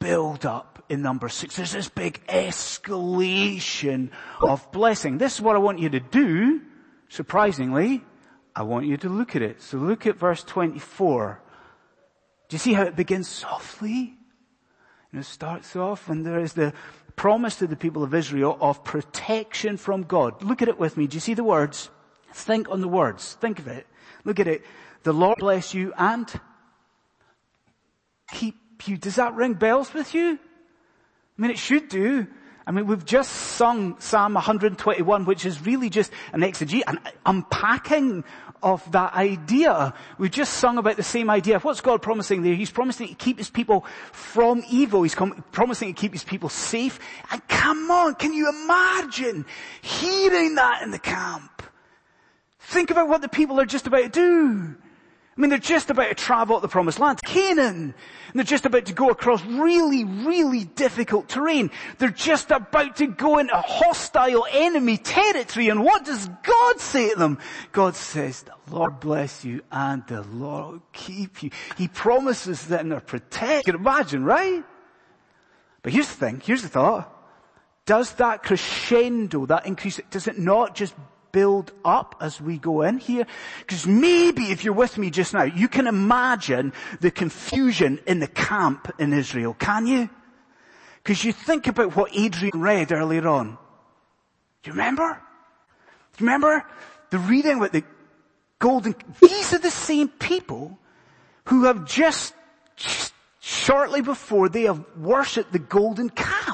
build 0.00 0.44
up 0.44 0.84
in 0.88 1.00
number 1.00 1.28
six. 1.28 1.54
There's 1.54 1.72
this 1.72 1.88
big 1.88 2.26
escalation 2.26 4.10
of 4.40 4.70
blessing. 4.72 5.18
This 5.18 5.36
is 5.36 5.40
what 5.40 5.54
I 5.54 5.60
want 5.60 5.78
you 5.78 5.90
to 5.90 6.00
do. 6.00 6.60
Surprisingly, 7.08 8.02
I 8.56 8.64
want 8.64 8.86
you 8.86 8.96
to 8.96 9.08
look 9.08 9.36
at 9.36 9.42
it. 9.42 9.62
So 9.62 9.78
look 9.78 10.08
at 10.08 10.16
verse 10.16 10.42
24. 10.42 11.40
Do 12.48 12.54
you 12.54 12.58
see 12.58 12.72
how 12.72 12.82
it 12.82 12.96
begins 12.96 13.28
softly? 13.28 14.14
And 15.12 15.20
it 15.20 15.24
starts 15.24 15.76
off 15.76 16.08
and 16.08 16.26
there 16.26 16.40
is 16.40 16.54
the 16.54 16.72
promise 17.14 17.54
to 17.56 17.68
the 17.68 17.76
people 17.76 18.02
of 18.02 18.12
Israel 18.12 18.58
of 18.60 18.82
protection 18.82 19.76
from 19.76 20.02
God. 20.02 20.42
Look 20.42 20.62
at 20.62 20.68
it 20.68 20.80
with 20.80 20.96
me. 20.96 21.06
Do 21.06 21.14
you 21.14 21.20
see 21.20 21.34
the 21.34 21.44
words? 21.44 21.90
Think 22.32 22.68
on 22.68 22.80
the 22.80 22.88
words. 22.88 23.34
Think 23.34 23.60
of 23.60 23.68
it. 23.68 23.86
Look 24.24 24.40
at 24.40 24.48
it. 24.48 24.64
The 25.04 25.12
Lord 25.12 25.38
bless 25.38 25.74
you 25.74 25.92
and 25.96 26.28
keep 28.32 28.56
you. 28.88 28.96
Does 28.96 29.14
that 29.14 29.34
ring 29.34 29.54
bells 29.54 29.94
with 29.94 30.12
you? 30.12 30.38
I 31.38 31.42
mean, 31.42 31.52
it 31.52 31.58
should 31.58 31.88
do. 31.88 32.26
I 32.66 32.70
mean, 32.70 32.86
we've 32.86 33.04
just 33.04 33.30
sung 33.32 33.98
Psalm 33.98 34.34
121, 34.34 35.24
which 35.24 35.44
is 35.44 35.64
really 35.66 35.90
just 35.90 36.12
an 36.32 36.42
exegete, 36.42 36.84
an 36.86 37.00
unpacking 37.26 38.22
of 38.62 38.88
that 38.92 39.14
idea. 39.14 39.92
We've 40.16 40.30
just 40.30 40.54
sung 40.54 40.78
about 40.78 40.96
the 40.96 41.02
same 41.02 41.28
idea. 41.28 41.58
What's 41.58 41.80
God 41.80 42.02
promising 42.02 42.42
there? 42.42 42.54
He's 42.54 42.70
promising 42.70 43.08
to 43.08 43.14
keep 43.14 43.38
his 43.38 43.50
people 43.50 43.84
from 44.12 44.62
evil. 44.70 45.02
He's 45.02 45.16
promising 45.16 45.92
to 45.92 46.00
keep 46.00 46.12
his 46.12 46.22
people 46.22 46.48
safe. 46.48 47.00
And 47.32 47.46
come 47.48 47.90
on, 47.90 48.14
can 48.14 48.32
you 48.32 48.48
imagine 48.48 49.44
hearing 49.80 50.54
that 50.54 50.82
in 50.82 50.92
the 50.92 51.00
camp? 51.00 51.64
Think 52.60 52.92
about 52.92 53.08
what 53.08 53.22
the 53.22 53.28
people 53.28 53.58
are 53.58 53.66
just 53.66 53.88
about 53.88 54.04
to 54.04 54.08
do. 54.08 54.76
I 55.34 55.40
mean, 55.40 55.48
they're 55.48 55.58
just 55.58 55.88
about 55.88 56.08
to 56.08 56.14
travel 56.14 56.60
the 56.60 56.68
promised 56.68 56.98
land, 56.98 57.20
Canaan. 57.24 57.94
And 57.94 58.34
they're 58.34 58.44
just 58.44 58.66
about 58.66 58.84
to 58.86 58.92
go 58.92 59.08
across 59.08 59.42
really, 59.46 60.04
really 60.04 60.64
difficult 60.64 61.30
terrain. 61.30 61.70
They're 61.96 62.10
just 62.10 62.50
about 62.50 62.96
to 62.96 63.06
go 63.06 63.38
into 63.38 63.56
hostile 63.56 64.46
enemy 64.50 64.98
territory. 64.98 65.70
And 65.70 65.82
what 65.82 66.04
does 66.04 66.28
God 66.42 66.80
say 66.80 67.10
to 67.10 67.16
them? 67.16 67.38
God 67.72 67.96
says, 67.96 68.42
the 68.42 68.52
Lord 68.70 69.00
bless 69.00 69.42
you 69.42 69.62
and 69.72 70.06
the 70.06 70.20
Lord 70.22 70.82
keep 70.92 71.42
you. 71.42 71.50
He 71.78 71.88
promises 71.88 72.66
them 72.66 72.90
they're 72.90 73.00
protected. 73.00 73.66
You 73.68 73.72
can 73.72 73.80
imagine, 73.80 74.24
right? 74.24 74.62
But 75.82 75.94
here's 75.94 76.08
the 76.08 76.14
thing, 76.14 76.42
here's 76.44 76.62
the 76.62 76.68
thought. 76.68 77.10
Does 77.86 78.12
that 78.14 78.42
crescendo, 78.42 79.46
that 79.46 79.66
increase, 79.66 79.98
does 80.10 80.28
it 80.28 80.38
not 80.38 80.74
just 80.74 80.94
build 81.32 81.72
up 81.84 82.16
as 82.20 82.40
we 82.40 82.58
go 82.58 82.82
in 82.82 82.98
here? 82.98 83.26
Because 83.60 83.86
maybe 83.86 84.44
if 84.44 84.64
you're 84.64 84.74
with 84.74 84.98
me 84.98 85.10
just 85.10 85.34
now, 85.34 85.44
you 85.44 85.68
can 85.68 85.86
imagine 85.86 86.72
the 87.00 87.10
confusion 87.10 87.98
in 88.06 88.20
the 88.20 88.26
camp 88.28 88.92
in 88.98 89.12
Israel, 89.12 89.54
can 89.54 89.86
you? 89.86 90.08
Because 91.02 91.24
you 91.24 91.32
think 91.32 91.66
about 91.66 91.96
what 91.96 92.14
Adrian 92.14 92.60
read 92.60 92.92
earlier 92.92 93.26
on. 93.26 93.58
Do 94.62 94.70
you 94.70 94.72
remember? 94.72 95.20
Do 96.16 96.24
you 96.24 96.26
remember 96.26 96.64
the 97.10 97.18
reading 97.18 97.58
with 97.58 97.72
the 97.72 97.82
golden, 98.62 98.94
these 99.20 99.52
are 99.52 99.58
the 99.58 99.70
same 99.70 100.08
people 100.08 100.78
who 101.46 101.64
have 101.64 101.84
just, 101.84 102.32
just 102.76 103.12
shortly 103.40 104.00
before 104.00 104.48
they 104.48 104.62
have 104.62 104.84
worshipped 104.96 105.52
the 105.52 105.58
golden 105.58 106.08
calf. 106.08 106.51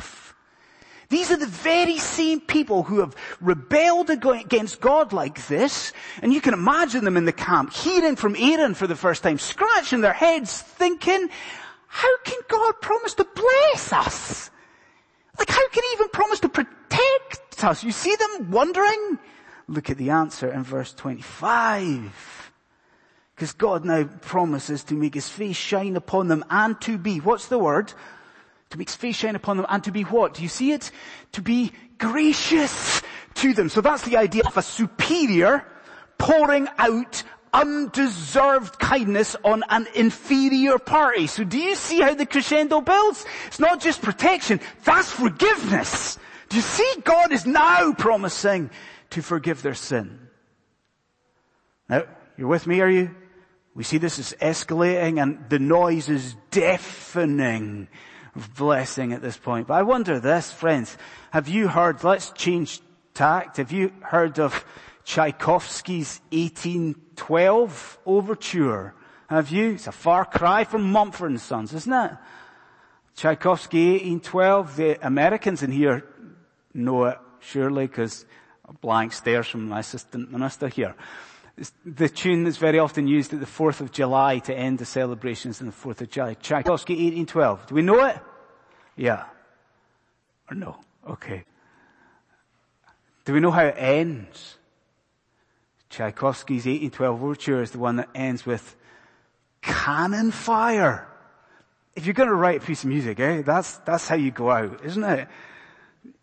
These 1.11 1.31
are 1.31 1.37
the 1.37 1.47
very 1.47 1.97
same 1.97 2.41
people 2.41 2.83
who 2.83 3.01
have 3.01 3.17
rebelled 3.41 4.11
against 4.11 4.81
God 4.81 5.13
like 5.13 5.47
this, 5.47 5.93
and 6.21 6.35
you 6.35 6.41
can 6.43 6.53
imagine 6.53 7.05
them 7.05 7.17
in 7.17 7.25
the 7.25 7.33
camp, 7.33 7.73
hearing 7.73 8.15
from 8.15 8.37
Aaron 8.37 8.75
for 8.75 8.87
the 8.87 8.97
first 8.97 9.23
time, 9.23 9.39
scratching 9.39 10.03
their 10.03 10.13
heads, 10.13 10.61
thinking, 10.61 11.31
how 11.87 12.19
can 12.25 12.39
God 12.49 12.75
promise 12.83 13.15
to 13.15 13.25
bless 13.25 13.93
us? 13.93 14.51
Like 15.39 15.49
how 15.49 15.69
can 15.69 15.83
he 15.83 15.91
even 15.95 16.09
promise 16.11 16.41
to 16.41 16.49
protect 16.49 17.65
us? 17.65 17.83
You 17.83 17.93
see 17.93 18.15
them 18.17 18.51
wondering? 18.51 19.19
Look 19.67 19.89
at 19.89 19.97
the 19.97 20.11
answer 20.11 20.53
in 20.53 20.63
verse 20.63 20.93
25. 20.93 22.53
Because 23.35 23.53
God 23.53 23.85
now 23.85 24.05
promises 24.05 24.83
to 24.85 24.95
make 24.95 25.15
his 25.15 25.29
face 25.29 25.57
shine 25.57 25.97
upon 25.97 26.29
them 26.29 26.45
and 26.51 26.79
to 26.83 26.99
be, 26.99 27.19
what's 27.21 27.47
the 27.47 27.59
word? 27.59 27.93
To 28.71 28.79
make 28.79 28.89
his 28.89 28.97
face 28.97 29.17
shine 29.17 29.37
upon 29.37 29.57
them 29.57 29.67
and 29.69 29.83
to 29.85 29.93
be 29.93 30.03
what? 30.03 30.35
Do 30.35 30.43
you 30.43 30.49
see 30.49 30.73
it? 30.73 30.91
To 31.33 31.43
be 31.43 31.73
gracious 31.99 33.03
to 33.35 33.55
them. 33.55 33.69
So 33.69 33.81
that's 33.81 34.03
the 34.03 34.17
idea 34.17 34.43
of 34.47 34.57
a 34.57 34.63
superior 34.63 35.65
pouring 36.19 36.69
out 36.79 37.23
undeserved 37.53 38.79
kindness 38.79 39.37
on 39.45 39.65
an 39.71 39.87
inferior 39.95 40.79
party. 40.79 41.27
So 41.27 41.45
do 41.45 41.59
you 41.59 41.75
see 41.75 42.01
how 42.01 42.15
the 42.15 42.27
crescendo 42.27 42.81
builds? 42.81 43.25
It's 43.47 43.59
not 43.59 43.81
just 43.81 44.03
protection, 44.03 44.61
that's 44.85 45.11
forgiveness. 45.11 46.19
Do 46.49 46.57
you 46.57 46.63
see 46.63 46.95
God 47.05 47.33
is 47.33 47.47
now 47.47 47.93
promising 47.93 48.71
to 49.11 49.23
forgive 49.23 49.63
their 49.63 49.75
sin? 49.75 50.29
Now, 51.89 52.05
you're 52.37 52.49
with 52.49 52.67
me, 52.67 52.81
are 52.81 52.91
you? 52.91 53.15
We 53.75 53.85
see 53.85 53.99
this 53.99 54.19
is 54.19 54.35
escalating 54.41 55.23
and 55.23 55.49
the 55.49 55.59
noise 55.59 56.09
is 56.09 56.35
deafening 56.51 57.89
blessing 58.57 59.13
at 59.13 59.23
this 59.23 59.37
point. 59.37 59.67
But 59.67 59.75
I 59.75 59.83
wonder 59.83 60.19
this, 60.21 60.53
friends, 60.53 60.97
have 61.31 61.49
you 61.49 61.69
heard, 61.69 62.05
let's 62.05 62.31
change 62.31 62.81
tact, 63.15 63.57
have 63.57 63.73
you 63.73 63.93
heard 64.01 64.39
of 64.39 64.65
Tchaikovsky's 65.05 66.21
1812 66.31 67.99
overture? 68.07 68.95
Have 69.29 69.51
you? 69.51 69.73
It's 69.73 69.87
a 69.87 69.93
far 69.93 70.25
cry 70.25 70.65
from 70.65 70.91
Mumford 70.91 71.31
and 71.31 71.41
Sons, 71.41 71.75
isn't 71.75 71.93
it? 71.93 72.13
Tchaikovsky 73.17 73.93
1812, 73.93 74.77
the 74.77 75.07
Americans 75.07 75.63
in 75.63 75.73
here 75.73 76.05
know 76.73 77.05
it 77.07 77.19
surely 77.41 77.87
because 77.87 78.25
blank 78.81 79.13
stares 79.13 79.49
from 79.49 79.69
my 79.69 79.81
assistant 79.81 80.31
minister 80.31 80.69
here. 80.69 80.95
It's 81.59 81.73
the 81.85 82.09
tune 82.09 82.45
that's 82.45 82.57
very 82.57 82.79
often 82.79 83.09
used 83.09 83.35
at 83.35 83.41
the 83.41 83.47
4th 83.47 83.81
of 83.81 83.91
July 83.91 84.39
to 84.41 84.55
end 84.55 84.79
the 84.79 84.85
celebrations 84.85 85.61
on 85.61 85.67
the 85.67 85.73
4th 85.73 86.01
of 86.01 86.11
July. 86.11 86.35
Tchaikovsky 86.35 86.95
1812. 86.95 87.67
Do 87.67 87.75
we 87.75 87.83
know 87.83 88.05
it? 88.05 88.17
Yeah. 88.97 89.25
Or 90.49 90.55
no? 90.55 90.79
Okay. 91.09 91.45
Do 93.25 93.33
we 93.33 93.41
know 93.41 93.51
how 93.51 93.67
it 93.67 93.75
ends? 93.77 94.57
Tchaikovsky's 95.91 96.65
1812 96.67 97.23
overture 97.23 97.63
is 97.63 97.73
the 97.73 97.79
one 97.79 97.97
that 97.97 98.09
ends 98.15 98.47
with 98.47 98.77
cannon 99.61 100.31
fire. 100.31 101.09
If 101.97 102.07
you're 102.07 102.15
going 102.15 102.29
to 102.29 102.35
write 102.35 102.63
a 102.63 102.67
piece 102.67 102.85
of 102.85 102.89
music, 102.89 103.19
eh, 103.19 103.43
that's, 103.43 103.79
that's 103.79 104.07
how 104.07 104.15
you 104.15 104.31
go 104.31 104.51
out, 104.51 104.85
isn't 104.85 105.03
it? 105.03 105.29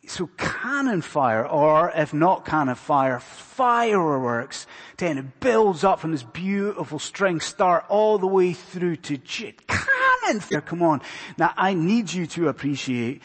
So 0.08 0.30
cannon 0.38 1.02
fire, 1.02 1.46
or 1.46 1.92
if 1.96 2.14
not 2.14 2.46
cannon 2.46 2.76
fire, 2.76 3.20
fireworks, 3.20 4.68
then 4.98 5.18
it 5.18 5.40
builds 5.40 5.84
up 5.84 6.00
from 6.00 6.12
this 6.12 6.24
beautiful 6.24 7.00
string 7.00 7.40
start 7.40 7.86
all 7.90 8.18
the 8.18 8.28
way 8.28 8.54
through 8.54 8.98
to 8.98 9.18
cannon 9.18 10.40
fire. 10.40 10.62
Come 10.62 10.82
on. 10.82 11.02
Now 11.38 11.54
I 11.58 11.74
need 11.74 12.12
you 12.14 12.28
to 12.28 12.48
appreciate 12.50 13.22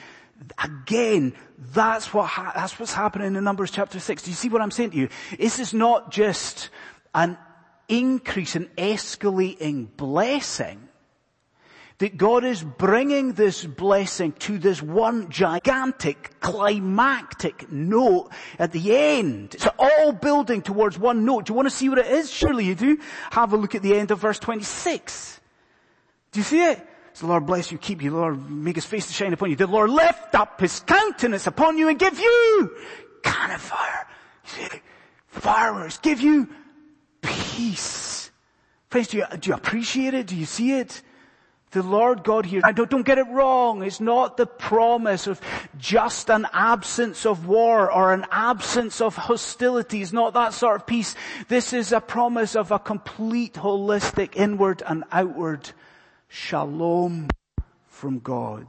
Again, 0.62 1.34
that's 1.74 2.14
what, 2.14 2.26
ha- 2.26 2.52
that's 2.54 2.78
what's 2.78 2.92
happening 2.92 3.36
in 3.36 3.44
Numbers 3.44 3.70
chapter 3.70 4.00
6. 4.00 4.22
Do 4.22 4.30
you 4.30 4.34
see 4.34 4.48
what 4.48 4.62
I'm 4.62 4.70
saying 4.70 4.92
to 4.92 4.96
you? 4.96 5.08
This 5.38 5.58
is 5.58 5.74
not 5.74 6.10
just 6.10 6.70
an 7.14 7.36
increase 7.88 8.54
an 8.54 8.70
escalating 8.78 9.88
blessing 9.96 10.88
that 12.00 12.16
God 12.16 12.44
is 12.44 12.64
bringing 12.64 13.34
this 13.34 13.62
blessing 13.64 14.32
to 14.40 14.58
this 14.58 14.82
one 14.82 15.28
gigantic 15.28 16.40
climactic 16.40 17.70
note 17.70 18.30
at 18.58 18.72
the 18.72 18.96
end. 18.96 19.54
It's 19.54 19.68
all 19.78 20.12
building 20.12 20.62
towards 20.62 20.98
one 20.98 21.26
note. 21.26 21.44
Do 21.44 21.52
you 21.52 21.56
want 21.56 21.68
to 21.68 21.74
see 21.74 21.90
what 21.90 21.98
it 21.98 22.06
is? 22.06 22.30
Surely 22.30 22.64
you 22.64 22.74
do. 22.74 22.98
Have 23.30 23.52
a 23.52 23.58
look 23.58 23.74
at 23.74 23.82
the 23.82 23.94
end 23.94 24.10
of 24.10 24.18
verse 24.18 24.38
26. 24.38 25.40
Do 26.32 26.40
you 26.40 26.44
see 26.44 26.64
it? 26.64 26.86
So 27.12 27.26
the 27.26 27.32
Lord 27.32 27.44
bless 27.44 27.70
you, 27.70 27.76
keep 27.76 28.02
you, 28.02 28.12
Lord 28.12 28.50
make 28.50 28.76
his 28.76 28.86
face 28.86 29.06
to 29.08 29.12
shine 29.12 29.34
upon 29.34 29.50
you. 29.50 29.56
The 29.56 29.66
Lord 29.66 29.90
lift 29.90 30.34
up 30.34 30.58
his 30.58 30.80
countenance 30.80 31.46
upon 31.46 31.76
you 31.76 31.88
and 31.88 31.98
give 31.98 32.18
you 32.18 32.76
kind 33.22 33.52
of 33.52 33.60
fire. 33.60 34.06
Fireworks, 35.28 35.98
give 35.98 36.22
you 36.22 36.48
peace. 37.20 38.30
Friends, 38.88 39.08
do 39.08 39.18
you, 39.18 39.26
do 39.38 39.50
you 39.50 39.54
appreciate 39.54 40.14
it? 40.14 40.26
Do 40.26 40.34
you 40.34 40.46
see 40.46 40.72
it? 40.72 41.02
The 41.72 41.82
Lord 41.84 42.24
God 42.24 42.46
here, 42.46 42.62
I 42.64 42.72
don't, 42.72 43.06
get 43.06 43.18
it 43.18 43.28
wrong, 43.30 43.84
it's 43.84 44.00
not 44.00 44.36
the 44.36 44.46
promise 44.46 45.28
of 45.28 45.40
just 45.78 46.28
an 46.28 46.46
absence 46.52 47.24
of 47.24 47.46
war 47.46 47.92
or 47.92 48.12
an 48.12 48.26
absence 48.32 49.00
of 49.00 49.14
hostilities, 49.14 50.12
not 50.12 50.34
that 50.34 50.52
sort 50.52 50.76
of 50.76 50.86
peace. 50.86 51.14
This 51.46 51.72
is 51.72 51.92
a 51.92 52.00
promise 52.00 52.56
of 52.56 52.72
a 52.72 52.80
complete 52.80 53.54
holistic 53.54 54.34
inward 54.34 54.82
and 54.84 55.04
outward 55.12 55.70
shalom 56.26 57.28
from 57.86 58.18
God. 58.18 58.66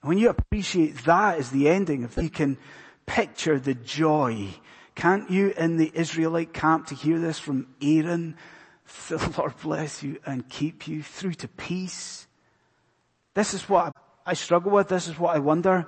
When 0.00 0.16
you 0.16 0.30
appreciate 0.30 1.04
that 1.04 1.38
the 1.50 1.68
ending, 1.68 2.04
if 2.04 2.16
you 2.16 2.30
can 2.30 2.56
picture 3.04 3.58
the 3.58 3.74
joy, 3.74 4.48
can't 4.94 5.30
you 5.30 5.52
in 5.58 5.76
the 5.76 5.90
Israelite 5.92 6.54
camp 6.54 6.86
to 6.86 6.94
hear 6.94 7.18
this 7.18 7.38
from 7.38 7.66
Aaron? 7.82 8.36
The 9.08 9.34
Lord 9.38 9.54
bless 9.62 10.02
you 10.02 10.18
and 10.26 10.48
keep 10.48 10.88
you 10.88 11.02
through 11.02 11.34
to 11.34 11.48
peace. 11.48 12.26
This 13.34 13.54
is 13.54 13.68
what 13.68 13.94
I 14.26 14.34
struggle 14.34 14.72
with. 14.72 14.88
This 14.88 15.08
is 15.08 15.18
what 15.18 15.36
I 15.36 15.38
wonder. 15.38 15.86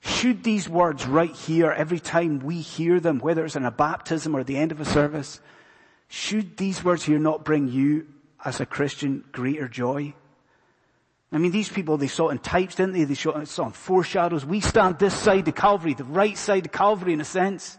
Should 0.00 0.42
these 0.42 0.68
words 0.68 1.06
right 1.06 1.34
here, 1.34 1.70
every 1.70 2.00
time 2.00 2.40
we 2.40 2.60
hear 2.60 2.98
them, 2.98 3.20
whether 3.20 3.44
it's 3.44 3.54
in 3.54 3.64
a 3.64 3.70
baptism 3.70 4.34
or 4.34 4.42
the 4.42 4.56
end 4.56 4.72
of 4.72 4.80
a 4.80 4.84
service, 4.84 5.40
should 6.08 6.56
these 6.56 6.82
words 6.82 7.04
here 7.04 7.20
not 7.20 7.44
bring 7.44 7.68
you 7.68 8.06
as 8.44 8.60
a 8.60 8.66
Christian 8.66 9.24
greater 9.30 9.68
joy? 9.68 10.12
I 11.30 11.38
mean, 11.38 11.52
these 11.52 11.70
people, 11.70 11.96
they 11.96 12.08
saw 12.08 12.28
it 12.28 12.32
in 12.32 12.38
types, 12.40 12.74
didn't 12.74 12.92
they? 12.92 13.04
They 13.04 13.14
saw 13.14 13.38
it 13.38 13.58
in 13.58 13.70
foreshadows. 13.70 14.44
We 14.44 14.60
stand 14.60 14.98
this 14.98 15.14
side 15.14 15.48
of 15.48 15.54
Calvary, 15.54 15.94
the 15.94 16.04
right 16.04 16.36
side 16.36 16.66
of 16.66 16.72
Calvary 16.72 17.14
in 17.14 17.20
a 17.20 17.24
sense. 17.24 17.78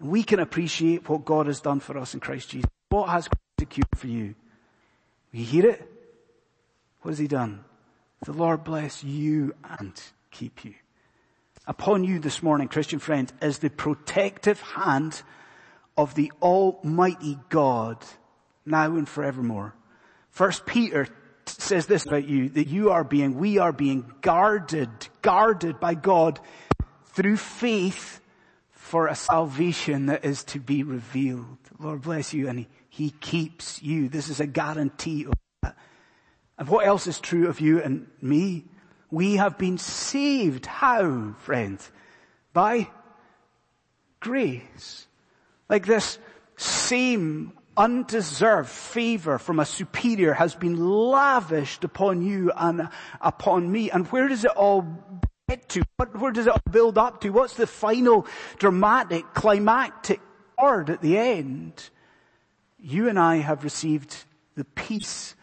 And 0.00 0.10
we 0.10 0.22
can 0.22 0.40
appreciate 0.40 1.08
what 1.08 1.24
God 1.24 1.46
has 1.46 1.60
done 1.60 1.80
for 1.80 1.96
us 1.98 2.14
in 2.14 2.20
Christ 2.20 2.50
Jesus. 2.50 2.70
What 2.88 3.08
has 3.10 3.28
Christ 3.28 3.40
secured 3.58 3.88
for 3.96 4.06
you? 4.06 4.34
You 5.32 5.44
hear 5.44 5.66
it? 5.66 5.88
What 7.02 7.10
has 7.10 7.18
He 7.18 7.28
done? 7.28 7.64
The 8.24 8.32
Lord 8.32 8.64
bless 8.64 9.04
you 9.04 9.54
and 9.78 9.92
keep 10.30 10.64
you. 10.64 10.74
Upon 11.66 12.04
you 12.04 12.18
this 12.18 12.42
morning, 12.42 12.68
Christian 12.68 12.98
friends, 12.98 13.32
is 13.40 13.58
the 13.58 13.70
protective 13.70 14.60
hand 14.60 15.22
of 15.96 16.14
the 16.14 16.32
Almighty 16.42 17.38
God, 17.48 17.98
now 18.66 18.96
and 18.96 19.08
forevermore. 19.08 19.74
First 20.30 20.64
Peter 20.66 21.06
says 21.46 21.86
this 21.86 22.06
about 22.06 22.26
you, 22.26 22.48
that 22.50 22.66
you 22.66 22.90
are 22.90 23.04
being, 23.04 23.36
we 23.36 23.58
are 23.58 23.72
being 23.72 24.10
guarded, 24.20 24.90
guarded 25.22 25.78
by 25.80 25.94
God 25.94 26.40
through 27.12 27.36
faith 27.36 28.19
for 28.90 29.06
a 29.06 29.14
salvation 29.14 30.06
that 30.06 30.24
is 30.24 30.42
to 30.42 30.58
be 30.58 30.82
revealed. 30.82 31.58
Lord 31.78 32.02
bless 32.02 32.34
you 32.34 32.48
and 32.48 32.66
he, 32.88 33.10
keeps 33.10 33.80
you. 33.80 34.08
This 34.08 34.28
is 34.28 34.40
a 34.40 34.48
guarantee 34.48 35.26
of 35.26 35.34
that. 35.62 35.76
And 36.58 36.68
what 36.68 36.84
else 36.84 37.06
is 37.06 37.20
true 37.20 37.46
of 37.46 37.60
you 37.60 37.80
and 37.80 38.08
me? 38.20 38.64
We 39.08 39.36
have 39.36 39.58
been 39.58 39.78
saved. 39.78 40.66
How, 40.66 41.36
friends? 41.38 41.88
By 42.52 42.88
grace. 44.18 45.06
Like 45.68 45.86
this 45.86 46.18
same 46.56 47.52
undeserved 47.76 48.68
favor 48.68 49.38
from 49.38 49.60
a 49.60 49.66
superior 49.66 50.34
has 50.34 50.56
been 50.56 50.76
lavished 50.76 51.84
upon 51.84 52.22
you 52.22 52.50
and 52.56 52.88
upon 53.20 53.70
me. 53.70 53.88
And 53.92 54.08
where 54.08 54.26
does 54.26 54.44
it 54.44 54.50
all 54.50 54.82
to? 55.56 55.82
What, 55.96 56.16
where 56.18 56.32
does 56.32 56.46
it 56.46 56.52
all 56.52 56.62
build 56.70 56.98
up 56.98 57.20
to? 57.22 57.30
What's 57.30 57.54
the 57.54 57.66
final 57.66 58.26
dramatic, 58.58 59.34
climactic 59.34 60.20
word 60.60 60.90
at 60.90 61.00
the 61.00 61.18
end? 61.18 61.90
You 62.78 63.08
and 63.08 63.18
I 63.18 63.36
have 63.36 63.64
received 63.64 64.16
the 64.56 64.64
peace 64.64 65.34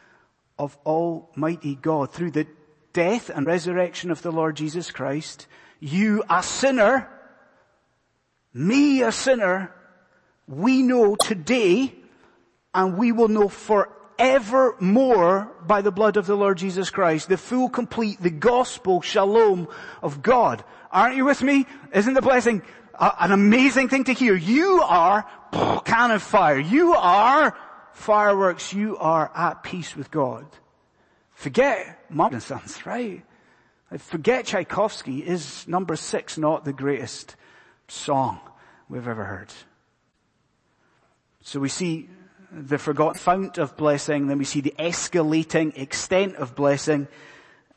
of 0.58 0.78
Almighty 0.86 1.76
God 1.76 2.12
through 2.12 2.32
the 2.32 2.48
death 2.94 3.30
and 3.30 3.46
resurrection 3.46 4.10
of 4.12 4.22
the 4.22 4.32
Lord 4.32 4.56
Jesus 4.56 4.92
Christ. 4.92 5.48
You 5.80 6.24
a 6.30 6.42
sinner, 6.42 7.08
me 8.54 9.04
a 9.04 9.12
sinner, 9.12 9.72
we 10.48 10.82
know 10.82 11.16
today 11.16 11.94
and 12.74 12.98
we 12.98 13.12
will 13.12 13.28
know 13.28 13.50
forevermore 14.18 15.52
by 15.66 15.82
the 15.82 15.92
blood 15.92 16.18
of 16.18 16.26
the 16.26 16.36
Lord 16.36 16.58
Jesus 16.58 16.90
Christ, 16.90 17.30
the 17.30 17.38
full, 17.38 17.70
complete, 17.70 18.22
the 18.22 18.30
gospel 18.30 19.02
shalom 19.02 19.68
of 20.02 20.22
God. 20.22 20.64
Aren't 20.92 21.16
you 21.16 21.26
with 21.26 21.42
me? 21.42 21.66
Isn't 21.94 22.14
the 22.14 22.22
blessing 22.22 22.64
uh, 22.96 23.12
an 23.20 23.32
amazing 23.32 23.90
thing 23.90 24.06
to 24.06 24.14
hear? 24.14 24.36
You 24.36 24.82
are 24.84 25.26
can 25.86 26.12
of 26.12 26.24
fire. 26.24 26.60
You 26.60 26.94
are 26.94 27.58
fireworks. 27.94 28.74
You 28.74 28.98
are 28.98 29.32
at 29.36 29.64
peace 29.64 29.96
with 29.96 30.12
God. 30.12 30.46
Forget 31.34 32.00
Sons, 32.40 32.86
right? 32.86 33.24
Forget 33.98 34.46
Tchaikovsky. 34.46 35.20
Is 35.20 35.68
number 35.68 35.96
six 35.96 36.38
not 36.38 36.66
the 36.66 36.74
greatest 36.74 37.36
song 37.88 38.40
we've 38.90 39.08
ever 39.08 39.24
heard? 39.24 39.54
So 41.42 41.60
we 41.60 41.70
see 41.70 42.10
the 42.52 42.78
forgotten 42.78 43.16
fount 43.16 43.58
of 43.58 43.76
blessing, 43.76 44.28
then 44.28 44.38
we 44.38 44.46
see 44.46 44.62
the 44.62 44.74
escalating 44.80 45.78
extent 45.78 46.36
of 46.36 46.56
blessing, 46.56 47.08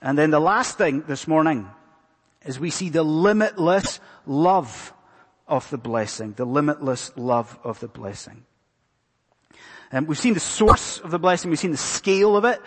and 0.01 0.17
then 0.17 0.31
the 0.31 0.41
last 0.41 0.79
thing 0.79 1.03
this 1.07 1.27
morning 1.27 1.69
is 2.45 2.59
we 2.59 2.71
see 2.71 2.89
the 2.89 3.03
limitless 3.03 4.01
love 4.27 4.93
of 5.47 5.69
the 5.71 5.79
blessing, 5.79 6.33
the 6.37 6.45
limitless 6.45 7.13
love 7.17 7.59
of 7.65 7.81
the 7.81 7.89
blessing. 7.89 8.45
Um, 9.93 10.07
we've 10.07 10.19
seen 10.19 10.35
the 10.35 10.41
source 10.41 11.01
of 11.01 11.11
the 11.11 11.19
blessing, 11.19 11.51
we've 11.51 11.59
seen 11.59 11.73
the 11.73 11.77
scale 11.77 12.37
of 12.37 12.45
it. 12.45 12.61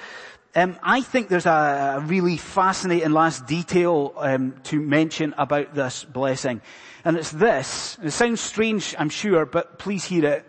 Um, 0.55 0.77
I 0.83 1.01
think 1.01 1.29
there's 1.29 1.47
a, 1.47 1.95
a, 1.97 1.99
really 2.01 2.37
fascinating 2.37 3.11
last 3.11 3.47
detail 3.47 4.13
um, 4.17 4.53
to 4.65 4.79
mention 4.79 5.33
about 5.37 5.73
this 5.73 6.03
blessing, 6.03 6.61
and 7.03 7.17
it's 7.17 7.31
this. 7.31 7.97
It 8.03 8.11
sounds 8.11 8.39
strange, 8.39 8.93
I'm 8.99 9.09
sure, 9.09 9.47
but 9.47 9.79
please 9.79 10.03
hear 10.03 10.25
it 10.25 10.45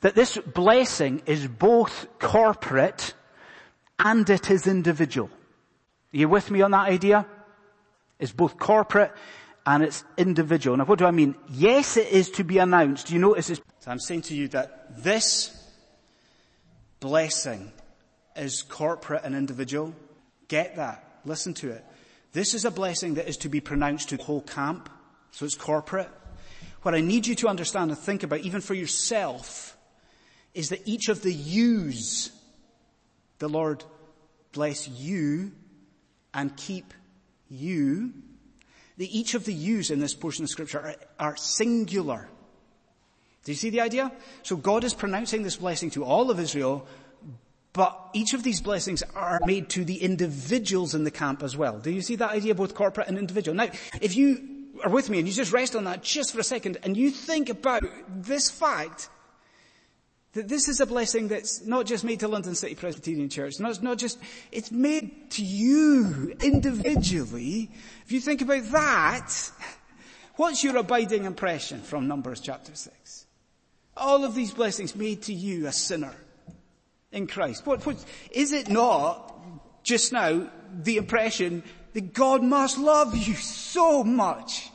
that 0.00 0.14
this 0.14 0.36
blessing 0.38 1.22
is 1.26 1.46
both 1.46 2.06
corporate 2.18 3.14
and 3.98 4.28
it 4.28 4.50
is 4.50 4.66
individual. 4.66 5.28
Are 6.12 6.16
you 6.16 6.28
with 6.28 6.50
me 6.50 6.62
on 6.62 6.70
that 6.70 6.88
idea? 6.88 7.26
It's 8.18 8.32
both 8.32 8.58
corporate 8.58 9.12
and 9.66 9.82
it's 9.82 10.04
individual. 10.16 10.76
Now 10.76 10.84
what 10.84 10.98
do 10.98 11.06
I 11.06 11.10
mean? 11.10 11.34
Yes, 11.48 11.96
it 11.96 12.08
is 12.08 12.30
to 12.32 12.44
be 12.44 12.58
announced. 12.58 13.08
Do 13.08 13.14
you 13.14 13.20
notice 13.20 13.48
this? 13.48 13.60
So 13.80 13.90
I'm 13.90 14.00
saying 14.00 14.22
to 14.22 14.34
you 14.34 14.48
that 14.48 15.02
this 15.02 15.56
blessing 16.98 17.72
is 18.36 18.62
corporate 18.62 19.22
and 19.24 19.34
individual. 19.34 19.94
Get 20.48 20.76
that. 20.76 21.20
Listen 21.24 21.54
to 21.54 21.70
it. 21.70 21.84
This 22.32 22.54
is 22.54 22.64
a 22.64 22.70
blessing 22.70 23.14
that 23.14 23.28
is 23.28 23.36
to 23.38 23.48
be 23.48 23.60
pronounced 23.60 24.10
to 24.10 24.16
the 24.16 24.22
whole 24.22 24.42
camp. 24.42 24.88
So 25.30 25.44
it's 25.44 25.54
corporate. 25.54 26.10
What 26.82 26.94
I 26.94 27.00
need 27.00 27.26
you 27.26 27.34
to 27.36 27.48
understand 27.48 27.90
and 27.90 27.98
think 27.98 28.22
about, 28.22 28.40
even 28.40 28.60
for 28.60 28.74
yourself, 28.74 29.76
is 30.54 30.70
that 30.70 30.86
each 30.86 31.08
of 31.08 31.22
the 31.22 31.32
yous, 31.32 32.30
the 33.38 33.48
Lord 33.48 33.84
bless 34.52 34.88
you 34.88 35.52
and 36.34 36.56
keep 36.56 36.92
you, 37.48 38.12
that 38.98 39.10
each 39.10 39.34
of 39.34 39.44
the 39.44 39.52
yous 39.52 39.90
in 39.90 40.00
this 40.00 40.14
portion 40.14 40.44
of 40.44 40.50
scripture 40.50 40.80
are, 41.18 41.30
are 41.30 41.36
singular. 41.36 42.28
Do 43.44 43.52
you 43.52 43.56
see 43.56 43.70
the 43.70 43.80
idea? 43.80 44.12
So 44.42 44.56
God 44.56 44.84
is 44.84 44.92
pronouncing 44.92 45.42
this 45.42 45.56
blessing 45.56 45.90
to 45.90 46.04
all 46.04 46.30
of 46.30 46.38
Israel, 46.38 46.86
but 47.72 48.10
each 48.12 48.34
of 48.34 48.42
these 48.42 48.60
blessings 48.60 49.02
are 49.14 49.40
made 49.46 49.68
to 49.70 49.84
the 49.84 50.02
individuals 50.02 50.94
in 50.94 51.04
the 51.04 51.10
camp 51.10 51.42
as 51.42 51.56
well. 51.56 51.78
Do 51.78 51.90
you 51.90 52.02
see 52.02 52.16
that 52.16 52.32
idea, 52.32 52.54
both 52.54 52.74
corporate 52.74 53.08
and 53.08 53.16
individual? 53.16 53.56
Now, 53.56 53.70
if 54.00 54.16
you 54.16 54.70
are 54.84 54.90
with 54.90 55.08
me 55.08 55.18
and 55.18 55.28
you 55.28 55.32
just 55.32 55.52
rest 55.52 55.76
on 55.76 55.84
that 55.84 56.02
just 56.02 56.32
for 56.32 56.40
a 56.40 56.44
second 56.44 56.78
and 56.82 56.96
you 56.96 57.10
think 57.10 57.48
about 57.48 57.84
this 58.08 58.50
fact, 58.50 59.08
that 60.32 60.48
this 60.48 60.68
is 60.68 60.80
a 60.80 60.86
blessing 60.86 61.28
that's 61.28 61.66
not 61.66 61.86
just 61.86 62.04
made 62.04 62.20
to 62.20 62.28
London 62.28 62.54
City 62.54 62.74
Presbyterian 62.74 63.28
Church. 63.28 63.58
Not, 63.58 63.82
not 63.82 63.98
just, 63.98 64.18
it's 64.52 64.70
made 64.70 65.30
to 65.32 65.42
you 65.42 66.36
individually. 66.42 67.70
If 68.04 68.12
you 68.12 68.20
think 68.20 68.40
about 68.40 68.64
that, 68.70 69.50
what's 70.36 70.62
your 70.62 70.76
abiding 70.76 71.24
impression 71.24 71.80
from 71.80 72.06
Numbers 72.06 72.40
chapter 72.40 72.74
6? 72.74 73.26
All 73.96 74.24
of 74.24 74.34
these 74.34 74.52
blessings 74.52 74.94
made 74.94 75.22
to 75.22 75.32
you, 75.32 75.66
a 75.66 75.72
sinner, 75.72 76.14
in 77.10 77.26
Christ. 77.26 77.66
What, 77.66 77.84
what, 77.84 78.02
is 78.30 78.52
it 78.52 78.68
not 78.68 79.34
just 79.82 80.12
now 80.12 80.48
the 80.72 80.96
impression 80.96 81.64
that 81.92 82.14
God 82.14 82.44
must 82.44 82.78
love 82.78 83.16
you 83.16 83.34
so 83.34 84.04
much 84.04 84.70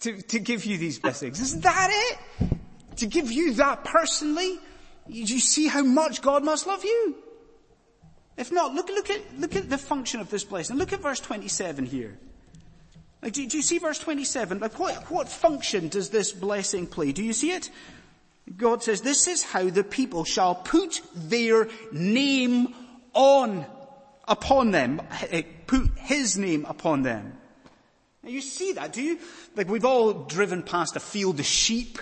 to, 0.00 0.22
to 0.22 0.38
give 0.38 0.64
you 0.64 0.78
these 0.78 0.98
blessings? 0.98 1.42
Isn't 1.42 1.62
that 1.62 1.90
it? 1.92 2.48
To 2.96 3.06
give 3.06 3.30
you 3.30 3.52
that 3.54 3.84
personally? 3.84 4.58
Do 5.08 5.14
you 5.14 5.40
see 5.40 5.66
how 5.66 5.82
much 5.82 6.22
God 6.22 6.44
must 6.44 6.66
love 6.66 6.84
you? 6.84 7.16
If 8.36 8.52
not, 8.52 8.74
look, 8.74 8.88
look 8.88 9.10
at, 9.10 9.20
look 9.38 9.56
at 9.56 9.68
the 9.68 9.78
function 9.78 10.20
of 10.20 10.30
this 10.30 10.44
blessing. 10.44 10.76
Look 10.76 10.92
at 10.92 11.00
verse 11.00 11.18
27 11.20 11.86
here. 11.86 12.18
Like, 13.20 13.32
do, 13.32 13.46
do 13.46 13.56
you 13.56 13.62
see 13.62 13.78
verse 13.78 13.98
27? 13.98 14.60
Like, 14.60 14.78
what, 14.78 15.10
what 15.10 15.28
function 15.28 15.88
does 15.88 16.10
this 16.10 16.30
blessing 16.30 16.86
play? 16.86 17.12
Do 17.12 17.24
you 17.24 17.32
see 17.32 17.50
it? 17.50 17.68
God 18.56 18.82
says, 18.82 19.00
this 19.02 19.26
is 19.26 19.42
how 19.42 19.68
the 19.68 19.84
people 19.84 20.24
shall 20.24 20.54
put 20.54 21.02
their 21.14 21.68
name 21.90 22.74
on, 23.12 23.66
upon 24.26 24.70
them, 24.70 25.02
eh, 25.30 25.42
put 25.66 25.90
his 25.98 26.38
name 26.38 26.64
upon 26.66 27.02
them. 27.02 27.36
Now 28.22 28.30
you 28.30 28.40
see 28.40 28.72
that, 28.72 28.92
do 28.92 29.02
you? 29.02 29.18
Like 29.56 29.68
we've 29.68 29.84
all 29.84 30.12
driven 30.12 30.62
past 30.62 30.96
a 30.96 31.00
field 31.00 31.40
of 31.40 31.46
sheep 31.46 31.98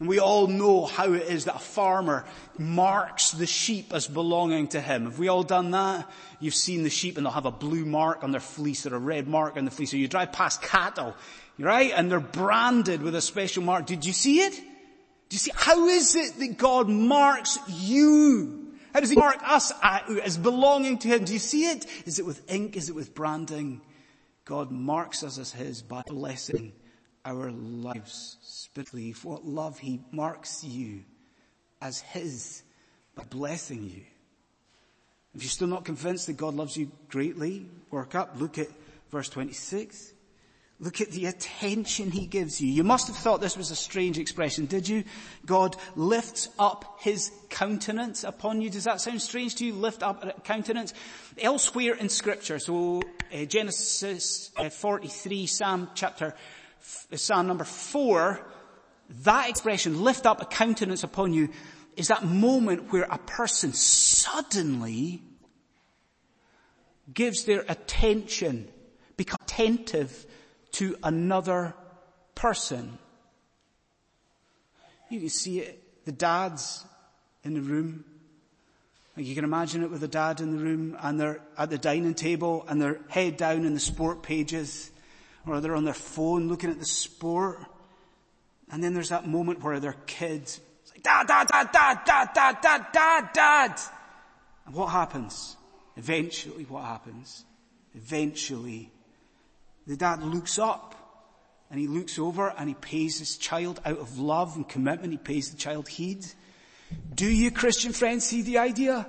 and 0.00 0.08
we 0.08 0.18
all 0.18 0.46
know 0.46 0.86
how 0.86 1.12
it 1.12 1.24
is 1.24 1.44
that 1.44 1.56
a 1.56 1.60
farmer 1.60 2.24
marks 2.58 3.32
the 3.32 3.46
sheep 3.46 3.92
as 3.92 4.08
belonging 4.08 4.68
to 4.68 4.80
him. 4.80 5.04
Have 5.04 5.18
we 5.18 5.28
all 5.28 5.42
done 5.42 5.72
that? 5.72 6.10
You've 6.40 6.54
seen 6.54 6.82
the 6.82 6.90
sheep 6.90 7.18
and 7.18 7.26
they'll 7.26 7.34
have 7.34 7.44
a 7.44 7.52
blue 7.52 7.84
mark 7.84 8.24
on 8.24 8.30
their 8.30 8.40
fleece 8.40 8.86
or 8.86 8.94
a 8.96 8.98
red 8.98 9.28
mark 9.28 9.58
on 9.58 9.66
the 9.66 9.70
fleece. 9.70 9.92
Or 9.92 9.98
you 9.98 10.08
drive 10.08 10.32
past 10.32 10.62
cattle, 10.62 11.14
right? 11.58 11.92
And 11.94 12.10
they're 12.10 12.18
branded 12.18 13.02
with 13.02 13.14
a 13.14 13.20
special 13.20 13.62
mark. 13.62 13.84
Did 13.84 14.06
you 14.06 14.14
see 14.14 14.40
it? 14.40 14.54
Do 14.54 15.34
you 15.34 15.38
see, 15.38 15.52
how 15.54 15.86
is 15.86 16.16
it 16.16 16.38
that 16.38 16.56
God 16.56 16.88
marks 16.88 17.58
you? 17.68 18.72
How 18.94 19.00
does 19.00 19.10
he 19.10 19.16
mark 19.16 19.36
us 19.46 19.70
as 19.82 20.38
belonging 20.38 20.96
to 21.00 21.08
him? 21.08 21.24
Do 21.24 21.34
you 21.34 21.38
see 21.38 21.66
it? 21.66 21.84
Is 22.06 22.18
it 22.18 22.24
with 22.24 22.50
ink? 22.50 22.74
Is 22.74 22.88
it 22.88 22.94
with 22.94 23.14
branding? 23.14 23.82
God 24.46 24.70
marks 24.70 25.22
us 25.22 25.38
as 25.38 25.52
his 25.52 25.82
by 25.82 26.02
blessing 26.06 26.72
our 27.24 27.50
lives 27.50 28.36
spiritually, 28.42 29.14
what 29.22 29.44
love 29.44 29.78
he 29.78 30.00
marks 30.10 30.64
you 30.64 31.02
as 31.80 32.00
his 32.00 32.62
by 33.14 33.24
blessing 33.24 33.84
you. 33.84 34.02
If 35.34 35.42
you're 35.42 35.50
still 35.50 35.68
not 35.68 35.84
convinced 35.84 36.26
that 36.26 36.36
God 36.36 36.54
loves 36.54 36.76
you 36.76 36.90
greatly, 37.08 37.66
work 37.90 38.14
up, 38.14 38.40
look 38.40 38.58
at 38.58 38.68
verse 39.10 39.28
26. 39.28 40.14
Look 40.82 41.02
at 41.02 41.10
the 41.10 41.26
attention 41.26 42.10
he 42.10 42.26
gives 42.26 42.58
you. 42.58 42.68
You 42.68 42.84
must 42.84 43.06
have 43.08 43.16
thought 43.16 43.42
this 43.42 43.56
was 43.56 43.70
a 43.70 43.76
strange 43.76 44.18
expression, 44.18 44.64
did 44.64 44.88
you? 44.88 45.04
God 45.44 45.76
lifts 45.94 46.48
up 46.58 46.96
his 47.00 47.30
countenance 47.50 48.24
upon 48.24 48.62
you. 48.62 48.70
Does 48.70 48.84
that 48.84 48.98
sound 49.02 49.20
strange 49.20 49.56
to 49.56 49.66
you? 49.66 49.74
Lift 49.74 50.02
up 50.02 50.24
a 50.24 50.32
countenance? 50.40 50.94
Elsewhere 51.38 51.94
in 51.94 52.08
scripture, 52.08 52.58
so 52.58 53.02
uh, 53.32 53.44
Genesis 53.44 54.50
uh, 54.56 54.70
43, 54.70 55.46
Psalm 55.46 55.90
chapter, 55.94 56.34
Psalm 56.80 57.46
number 57.46 57.64
4, 57.64 58.40
that 59.24 59.48
expression, 59.48 60.02
lift 60.02 60.26
up 60.26 60.40
a 60.40 60.44
countenance 60.44 61.04
upon 61.04 61.32
you, 61.32 61.50
is 61.96 62.08
that 62.08 62.24
moment 62.24 62.92
where 62.92 63.06
a 63.10 63.18
person 63.18 63.72
suddenly 63.72 65.22
gives 67.12 67.44
their 67.44 67.64
attention, 67.68 68.68
become 69.16 69.38
attentive 69.42 70.26
to 70.72 70.96
another 71.02 71.74
person. 72.34 72.98
You 75.08 75.20
can 75.20 75.28
see 75.28 75.60
it, 75.60 76.04
the 76.04 76.12
dads 76.12 76.84
in 77.44 77.54
the 77.54 77.60
room. 77.60 78.04
Like 79.16 79.26
you 79.26 79.34
can 79.34 79.44
imagine 79.44 79.82
it 79.82 79.90
with 79.90 80.00
the 80.00 80.08
dad 80.08 80.40
in 80.40 80.56
the 80.56 80.62
room 80.62 80.96
and 81.00 81.18
they're 81.18 81.40
at 81.58 81.70
the 81.70 81.78
dining 81.78 82.14
table 82.14 82.64
and 82.68 82.80
they're 82.80 83.00
head 83.08 83.36
down 83.36 83.64
in 83.64 83.74
the 83.74 83.80
sport 83.80 84.22
pages 84.22 84.92
or 85.50 85.60
they're 85.60 85.74
on 85.74 85.84
their 85.84 85.94
phone 85.94 86.48
looking 86.48 86.70
at 86.70 86.78
the 86.78 86.86
sport. 86.86 87.58
And 88.70 88.82
then 88.82 88.94
there's 88.94 89.08
that 89.08 89.26
moment 89.26 89.62
where 89.62 89.80
their 89.80 89.96
kids, 90.06 90.60
it's 90.82 90.92
like, 90.92 91.02
dad, 91.02 91.26
dad, 91.26 91.48
dad, 91.48 91.70
dad, 91.72 91.98
dad, 92.04 92.28
dad, 92.34 92.56
dad, 92.62 92.86
dad, 92.92 93.28
dad. 93.32 93.80
And 94.66 94.74
what 94.74 94.88
happens? 94.88 95.56
Eventually 95.96 96.64
what 96.64 96.84
happens? 96.84 97.44
Eventually 97.94 98.90
the 99.86 99.96
dad 99.96 100.22
looks 100.22 100.58
up 100.58 100.94
and 101.70 101.80
he 101.80 101.86
looks 101.88 102.18
over 102.18 102.52
and 102.56 102.68
he 102.68 102.74
pays 102.74 103.18
his 103.18 103.36
child 103.36 103.80
out 103.84 103.98
of 103.98 104.18
love 104.18 104.56
and 104.56 104.68
commitment. 104.68 105.12
He 105.12 105.18
pays 105.18 105.50
the 105.50 105.56
child 105.56 105.88
heed. 105.88 106.24
Do 107.14 107.26
you 107.26 107.50
Christian 107.50 107.92
friends 107.92 108.24
see 108.26 108.42
the 108.42 108.58
idea? 108.58 109.08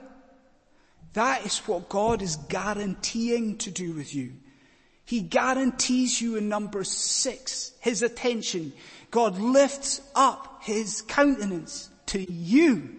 That 1.14 1.46
is 1.46 1.60
what 1.60 1.90
God 1.90 2.22
is 2.22 2.36
guaranteeing 2.36 3.58
to 3.60 3.72
do 3.72 3.94
with 3.94 4.16
you. 4.16 4.34
He 5.12 5.20
guarantees 5.20 6.22
you 6.22 6.38
in 6.38 6.48
number 6.48 6.86
six, 6.86 7.74
his 7.82 8.02
attention. 8.02 8.72
God 9.12 9.38
lifts 9.38 10.00
up 10.16 10.62
his 10.62 11.02
countenance 11.02 11.90
to 12.06 12.32
you. 12.32 12.96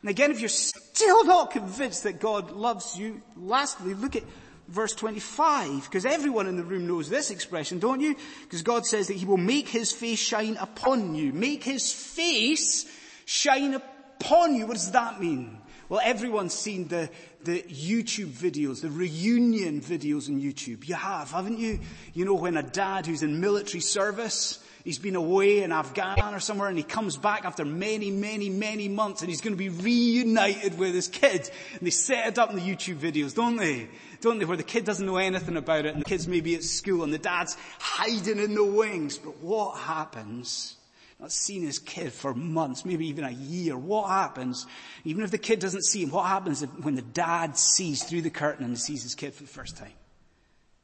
And 0.00 0.10
again, 0.10 0.32
if 0.32 0.40
you're 0.40 0.48
still 0.48 1.24
not 1.24 1.52
convinced 1.52 2.02
that 2.02 2.18
God 2.18 2.50
loves 2.50 2.98
you, 2.98 3.22
lastly, 3.36 3.94
look 3.94 4.16
at 4.16 4.24
verse 4.66 4.92
25, 4.92 5.84
because 5.84 6.04
everyone 6.04 6.48
in 6.48 6.56
the 6.56 6.64
room 6.64 6.88
knows 6.88 7.08
this 7.08 7.30
expression, 7.30 7.78
don't 7.78 8.00
you? 8.00 8.16
Because 8.42 8.62
God 8.62 8.84
says 8.84 9.06
that 9.06 9.16
He 9.16 9.24
will 9.24 9.36
make 9.36 9.68
His 9.68 9.92
face 9.92 10.18
shine 10.18 10.56
upon 10.56 11.14
you. 11.14 11.32
Make 11.32 11.62
His 11.62 11.92
face 11.92 12.90
shine 13.24 13.74
upon 13.74 14.56
you. 14.56 14.66
What 14.66 14.74
does 14.74 14.90
that 14.90 15.20
mean? 15.20 15.58
Well, 15.94 16.02
everyone's 16.04 16.52
seen 16.52 16.88
the, 16.88 17.08
the 17.44 17.62
YouTube 17.62 18.30
videos, 18.30 18.80
the 18.80 18.90
reunion 18.90 19.80
videos 19.80 20.28
on 20.28 20.40
YouTube. 20.40 20.88
You 20.88 20.96
have, 20.96 21.30
haven't 21.30 21.60
you? 21.60 21.78
You 22.14 22.24
know, 22.24 22.34
when 22.34 22.56
a 22.56 22.64
dad 22.64 23.06
who's 23.06 23.22
in 23.22 23.40
military 23.40 23.80
service 23.80 24.58
He's 24.82 24.98
been 24.98 25.16
away 25.16 25.62
in 25.62 25.72
Afghanistan 25.72 26.34
or 26.34 26.40
somewhere 26.40 26.68
and 26.68 26.76
he 26.76 26.84
comes 26.84 27.16
back 27.16 27.46
after 27.46 27.64
many, 27.64 28.10
many, 28.10 28.50
many 28.50 28.86
months 28.86 29.22
and 29.22 29.30
he's 29.30 29.40
going 29.40 29.54
to 29.54 29.58
be 29.58 29.70
reunited 29.70 30.76
with 30.76 30.94
his 30.94 31.08
kid. 31.08 31.50
And 31.72 31.80
they 31.80 31.90
set 31.90 32.26
it 32.26 32.38
up 32.38 32.50
in 32.50 32.56
the 32.56 32.60
YouTube 32.60 32.96
videos, 32.96 33.34
don't 33.34 33.56
they? 33.56 33.88
Don't 34.20 34.38
they? 34.38 34.44
Where 34.44 34.58
the 34.58 34.62
kid 34.62 34.84
doesn't 34.84 35.06
know 35.06 35.16
anything 35.16 35.56
about 35.56 35.86
it 35.86 35.94
and 35.94 36.02
the 36.02 36.04
kid's 36.04 36.28
maybe 36.28 36.54
at 36.54 36.64
school 36.64 37.02
and 37.02 37.14
the 37.14 37.18
dad's 37.18 37.56
hiding 37.78 38.38
in 38.38 38.54
the 38.54 38.62
wings. 38.62 39.16
But 39.16 39.38
what 39.38 39.78
happens? 39.78 40.76
Not 41.20 41.32
seen 41.32 41.62
his 41.62 41.78
kid 41.78 42.12
for 42.12 42.34
months, 42.34 42.84
maybe 42.84 43.06
even 43.08 43.24
a 43.24 43.30
year. 43.30 43.76
What 43.76 44.08
happens? 44.08 44.66
Even 45.04 45.22
if 45.22 45.30
the 45.30 45.38
kid 45.38 45.60
doesn't 45.60 45.84
see 45.84 46.02
him, 46.02 46.10
what 46.10 46.26
happens 46.26 46.62
when 46.82 46.96
the 46.96 47.02
dad 47.02 47.56
sees 47.56 48.02
through 48.02 48.22
the 48.22 48.30
curtain 48.30 48.64
and 48.64 48.78
sees 48.78 49.02
his 49.02 49.14
kid 49.14 49.32
for 49.32 49.42
the 49.44 49.48
first 49.48 49.76
time? 49.76 49.92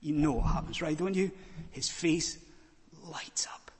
You 0.00 0.14
know 0.14 0.32
what 0.32 0.46
happens, 0.46 0.80
right? 0.80 0.96
Don't 0.96 1.14
you? 1.14 1.30
His 1.72 1.88
face 1.88 2.38
lights 3.04 3.46
up. 3.52 3.70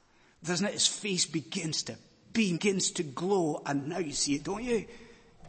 Doesn't 0.44 0.66
it? 0.66 0.72
His 0.74 0.86
face 0.86 1.26
begins 1.26 1.84
to 1.84 1.96
begins 2.32 2.92
to 2.92 3.02
glow, 3.02 3.62
and 3.66 3.88
now 3.88 3.98
you 3.98 4.12
see 4.12 4.34
it, 4.34 4.44
don't 4.44 4.62
you? 4.62 4.86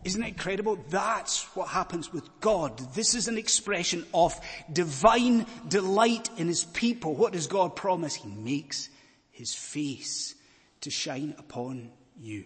Isn't 0.03 0.23
it 0.23 0.29
incredible? 0.29 0.79
That's 0.89 1.43
what 1.55 1.67
happens 1.67 2.11
with 2.11 2.27
God. 2.39 2.77
This 2.95 3.13
is 3.13 3.27
an 3.27 3.37
expression 3.37 4.05
of 4.13 4.39
divine 4.71 5.45
delight 5.67 6.29
in 6.37 6.47
His 6.47 6.63
people. 6.63 7.13
What 7.13 7.33
does 7.33 7.47
God 7.47 7.75
promise? 7.75 8.15
He 8.15 8.29
makes 8.29 8.89
His 9.29 9.53
face 9.53 10.33
to 10.81 10.89
shine 10.89 11.35
upon 11.37 11.91
you. 12.19 12.45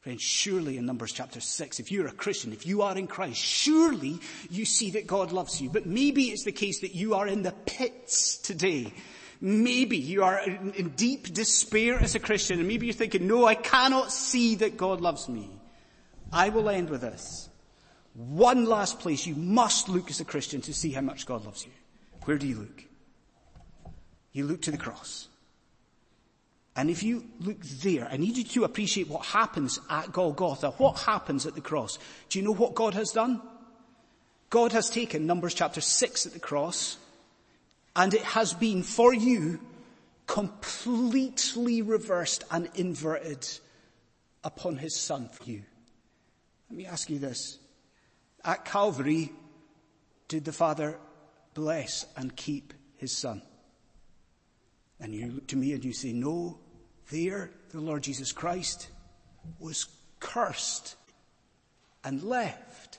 Friends, 0.00 0.22
surely 0.22 0.76
in 0.76 0.84
Numbers 0.84 1.12
chapter 1.12 1.40
6, 1.40 1.80
if 1.80 1.90
you're 1.90 2.06
a 2.06 2.12
Christian, 2.12 2.52
if 2.52 2.66
you 2.66 2.82
are 2.82 2.96
in 2.96 3.06
Christ, 3.06 3.38
surely 3.38 4.20
you 4.50 4.66
see 4.66 4.90
that 4.90 5.06
God 5.06 5.32
loves 5.32 5.60
you. 5.60 5.70
But 5.70 5.86
maybe 5.86 6.24
it's 6.24 6.44
the 6.44 6.52
case 6.52 6.80
that 6.80 6.94
you 6.94 7.14
are 7.14 7.26
in 7.26 7.42
the 7.42 7.52
pits 7.64 8.36
today 8.36 8.92
Maybe 9.40 9.98
you 9.98 10.24
are 10.24 10.40
in 10.40 10.94
deep 10.96 11.34
despair 11.34 11.98
as 12.00 12.14
a 12.14 12.18
Christian 12.18 12.60
and 12.60 12.66
maybe 12.66 12.86
you're 12.86 12.94
thinking, 12.94 13.26
no, 13.26 13.44
I 13.44 13.54
cannot 13.54 14.10
see 14.10 14.54
that 14.54 14.78
God 14.78 15.02
loves 15.02 15.28
me. 15.28 15.50
I 16.32 16.48
will 16.48 16.70
end 16.70 16.88
with 16.88 17.02
this. 17.02 17.50
One 18.14 18.64
last 18.64 19.00
place 19.00 19.26
you 19.26 19.34
must 19.34 19.90
look 19.90 20.08
as 20.08 20.20
a 20.20 20.24
Christian 20.24 20.62
to 20.62 20.72
see 20.72 20.92
how 20.92 21.02
much 21.02 21.26
God 21.26 21.44
loves 21.44 21.62
you. 21.64 21.72
Where 22.24 22.38
do 22.38 22.46
you 22.46 22.56
look? 22.56 22.84
You 24.32 24.46
look 24.46 24.62
to 24.62 24.70
the 24.70 24.78
cross. 24.78 25.28
And 26.76 26.90
if 26.90 27.02
you 27.02 27.24
look 27.40 27.60
there, 27.60 28.08
I 28.10 28.16
need 28.16 28.36
you 28.36 28.44
to 28.44 28.64
appreciate 28.64 29.08
what 29.08 29.24
happens 29.24 29.78
at 29.88 30.12
Golgotha. 30.12 30.70
What 30.72 30.98
happens 30.98 31.46
at 31.46 31.54
the 31.54 31.60
cross? 31.60 31.98
Do 32.28 32.38
you 32.38 32.44
know 32.44 32.54
what 32.54 32.74
God 32.74 32.94
has 32.94 33.10
done? 33.10 33.40
God 34.50 34.72
has 34.72 34.90
taken 34.90 35.26
Numbers 35.26 35.54
chapter 35.54 35.80
6 35.80 36.26
at 36.26 36.32
the 36.32 36.40
cross 36.40 36.96
and 37.96 38.12
it 38.12 38.22
has 38.22 38.54
been 38.54 38.82
for 38.82 39.14
you 39.14 39.60
completely 40.26 41.82
reversed 41.82 42.44
and 42.50 42.68
inverted 42.74 43.46
upon 44.42 44.76
his 44.76 44.96
son 44.96 45.28
for 45.28 45.44
you. 45.44 45.62
Let 46.70 46.76
me 46.76 46.86
ask 46.86 47.08
you 47.08 47.18
this. 47.18 47.58
At 48.44 48.64
Calvary, 48.64 49.32
did 50.28 50.44
the 50.44 50.52
Father 50.52 50.98
bless 51.54 52.06
and 52.16 52.34
keep 52.34 52.74
his 52.96 53.16
son? 53.16 53.42
And 55.00 55.14
you 55.14 55.32
look 55.32 55.46
to 55.48 55.56
me 55.56 55.72
and 55.72 55.84
you 55.84 55.92
say, 55.92 56.12
no, 56.12 56.58
there 57.10 57.50
the 57.70 57.80
Lord 57.80 58.02
Jesus 58.02 58.32
Christ 58.32 58.88
was 59.58 59.86
cursed 60.20 60.96
and 62.02 62.22
left. 62.22 62.98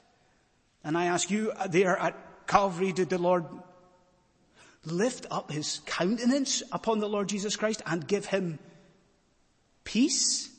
And 0.84 0.98
I 0.98 1.06
ask 1.06 1.32
you, 1.32 1.52
uh, 1.52 1.68
there 1.68 1.98
at 1.98 2.16
Calvary, 2.48 2.92
did 2.92 3.10
the 3.10 3.18
Lord 3.18 3.46
lift 4.84 5.26
up 5.32 5.52
his 5.52 5.82
countenance 5.86 6.62
upon 6.72 7.00
the 7.00 7.10
Lord 7.10 7.28
Jesus 7.28 7.56
Christ 7.56 7.82
and 7.86 8.08
give 8.08 8.26
him 8.26 8.60
peace? 9.84 10.50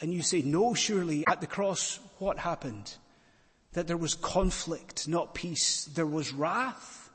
And 0.00 0.12
you 0.12 0.22
say, 0.22 0.42
no, 0.42 0.74
surely 0.74 1.24
at 1.26 1.40
the 1.40 1.46
cross, 1.46 1.98
what 2.18 2.38
happened? 2.38 2.94
That 3.72 3.86
there 3.86 3.96
was 3.96 4.14
conflict, 4.14 5.08
not 5.08 5.34
peace. 5.34 5.86
There 5.86 6.06
was 6.06 6.32
wrath. 6.32 7.10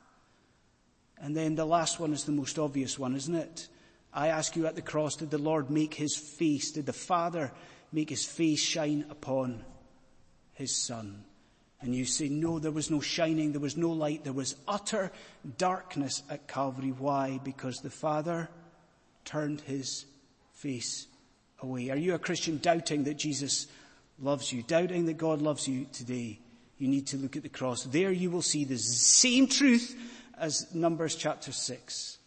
And 1.18 1.36
then 1.36 1.54
the 1.54 1.64
last 1.64 2.00
one 2.00 2.12
is 2.12 2.24
the 2.24 2.32
most 2.32 2.58
obvious 2.58 2.98
one, 2.98 3.14
isn't 3.14 3.34
it? 3.34 3.68
I 4.12 4.28
ask 4.28 4.56
you 4.56 4.66
at 4.66 4.74
the 4.74 4.82
cross, 4.82 5.16
did 5.16 5.30
the 5.30 5.38
Lord 5.38 5.70
make 5.70 5.94
his 5.94 6.16
face, 6.16 6.72
did 6.72 6.86
the 6.86 6.92
Father 6.92 7.52
make 7.92 8.10
his 8.10 8.24
face 8.24 8.60
shine 8.60 9.06
upon 9.10 9.64
his 10.52 10.74
Son? 10.74 11.24
And 11.80 11.94
you 11.94 12.04
say, 12.04 12.28
no, 12.28 12.58
there 12.58 12.70
was 12.70 12.90
no 12.90 13.00
shining, 13.00 13.52
there 13.52 13.60
was 13.60 13.76
no 13.76 13.90
light, 13.90 14.22
there 14.22 14.32
was 14.32 14.54
utter 14.68 15.10
darkness 15.58 16.22
at 16.30 16.46
Calvary. 16.46 16.94
Why? 16.96 17.40
Because 17.42 17.80
the 17.80 17.90
Father 17.90 18.48
turned 19.24 19.60
his 19.62 20.04
face 20.52 21.06
away. 21.60 21.90
Are 21.90 21.96
you 21.96 22.14
a 22.14 22.20
Christian 22.20 22.58
doubting 22.58 23.04
that 23.04 23.18
Jesus 23.18 23.66
loves 24.20 24.52
you? 24.52 24.62
Doubting 24.62 25.06
that 25.06 25.18
God 25.18 25.42
loves 25.42 25.66
you 25.66 25.86
today? 25.92 26.38
You 26.78 26.86
need 26.86 27.08
to 27.08 27.16
look 27.16 27.36
at 27.36 27.42
the 27.42 27.48
cross. 27.48 27.84
There 27.84 28.12
you 28.12 28.30
will 28.30 28.42
see 28.42 28.64
the 28.64 28.78
same 28.78 29.48
truth 29.48 29.96
as 30.38 30.72
Numbers 30.74 31.16
chapter 31.16 31.50
6. 31.50 32.18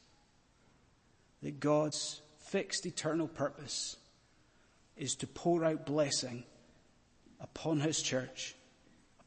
That 1.45 1.59
God's 1.59 2.21
fixed 2.39 2.87
eternal 2.87 3.27
purpose 3.27 3.97
is 4.97 5.13
to 5.17 5.27
pour 5.27 5.63
out 5.63 5.85
blessing 5.85 6.43
upon 7.39 7.81
His 7.81 8.01
church 8.01 8.55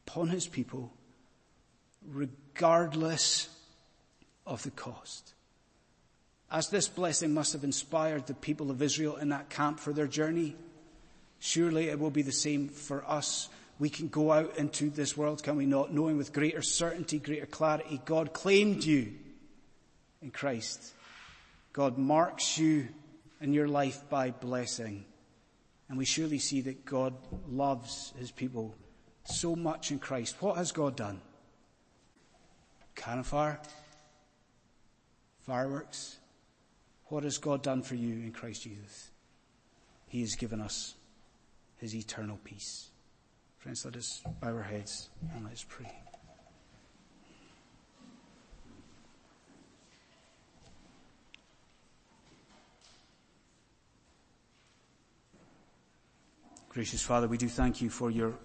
upon 0.09 0.27
his 0.27 0.47
people 0.47 0.91
regardless 2.05 3.47
of 4.45 4.63
the 4.63 4.71
cost. 4.71 5.33
As 6.51 6.69
this 6.69 6.87
blessing 6.87 7.33
must 7.33 7.53
have 7.53 7.63
inspired 7.63 8.25
the 8.25 8.33
people 8.33 8.71
of 8.71 8.81
Israel 8.81 9.17
in 9.17 9.29
that 9.29 9.49
camp 9.49 9.79
for 9.79 9.93
their 9.93 10.07
journey, 10.07 10.55
surely 11.37 11.89
it 11.89 11.99
will 11.99 12.09
be 12.09 12.23
the 12.23 12.31
same 12.31 12.69
for 12.69 13.07
us 13.07 13.49
we 13.77 13.89
can 13.89 14.07
go 14.07 14.31
out 14.31 14.57
into 14.57 14.89
this 14.89 15.15
world, 15.15 15.43
can 15.43 15.55
we 15.55 15.65
not, 15.65 15.93
knowing 15.93 16.17
with 16.17 16.33
greater 16.33 16.61
certainty, 16.61 17.19
greater 17.19 17.45
clarity, 17.45 18.01
God 18.03 18.33
claimed 18.33 18.83
you 18.83 19.13
in 20.21 20.31
Christ. 20.31 20.93
God 21.73 21.97
marks 21.97 22.57
you 22.57 22.87
in 23.41 23.53
your 23.53 23.67
life 23.67 24.03
by 24.09 24.31
blessing. 24.31 25.05
And 25.87 25.97
we 25.97 26.05
surely 26.05 26.39
see 26.39 26.61
that 26.61 26.85
God 26.85 27.13
loves 27.47 28.13
his 28.17 28.31
people 28.31 28.75
so 29.23 29.55
much 29.55 29.91
in 29.91 29.99
Christ. 29.99 30.35
What 30.39 30.57
has 30.57 30.71
God 30.71 30.95
done? 30.95 31.21
Cannon 32.95 33.23
fire? 33.23 33.59
Fireworks? 35.41 36.17
What 37.05 37.23
has 37.23 37.37
God 37.37 37.63
done 37.63 37.81
for 37.81 37.95
you 37.95 38.13
in 38.13 38.31
Christ 38.31 38.63
Jesus? 38.63 39.09
He 40.07 40.21
has 40.21 40.35
given 40.35 40.61
us 40.61 40.95
his 41.77 41.95
eternal 41.95 42.39
peace. 42.43 42.89
Friends, 43.57 43.83
let 43.85 43.95
us 43.95 44.21
bow 44.41 44.53
our 44.53 44.63
heads 44.63 45.09
and 45.33 45.45
let's 45.45 45.65
pray. 45.67 45.91
Gracious 56.69 57.01
Father, 57.01 57.27
we 57.27 57.39
do 57.39 57.49
thank 57.49 57.81
you 57.81 57.89
for 57.89 58.11
your 58.11 58.35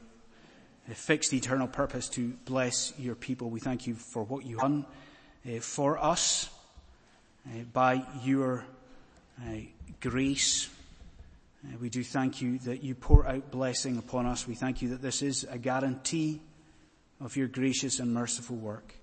fixed 0.94 1.34
eternal 1.34 1.68
purpose 1.68 2.08
to 2.08 2.30
bless 2.46 2.98
your 2.98 3.14
people. 3.14 3.50
We 3.50 3.60
thank 3.60 3.86
you 3.86 3.94
for 3.94 4.22
what 4.22 4.46
you've 4.46 4.60
done 4.60 4.86
uh, 5.46 5.60
for 5.60 6.02
us 6.02 6.48
uh, 7.46 7.64
by 7.74 8.02
your 8.22 8.64
uh, 9.42 9.56
grace. 10.00 10.70
We 11.78 11.90
do 11.90 12.02
thank 12.02 12.40
you 12.40 12.58
that 12.60 12.82
you 12.82 12.94
pour 12.94 13.26
out 13.26 13.50
blessing 13.50 13.98
upon 13.98 14.24
us. 14.24 14.48
We 14.48 14.54
thank 14.54 14.80
you 14.80 14.88
that 14.90 15.02
this 15.02 15.20
is 15.20 15.44
a 15.50 15.58
guarantee 15.58 16.40
of 17.20 17.36
your 17.36 17.48
gracious 17.48 18.00
and 18.00 18.14
merciful 18.14 18.56
work. 18.56 18.94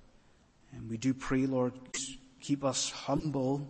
And 0.72 0.89
we 0.89 0.97
do 0.97 1.13
pray, 1.13 1.45
Lord, 1.45 1.74
keep 2.39 2.63
us 2.63 2.89
humble 2.89 3.67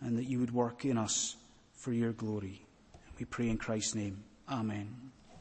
and 0.00 0.16
that 0.16 0.24
you 0.24 0.38
would 0.38 0.54
work 0.54 0.84
in 0.84 0.96
us 0.96 1.34
for 1.72 1.92
your 1.92 2.12
glory. 2.12 2.64
We 3.18 3.24
pray 3.24 3.48
in 3.48 3.58
Christ's 3.58 3.96
name. 3.96 4.22
Amen. 4.48 5.13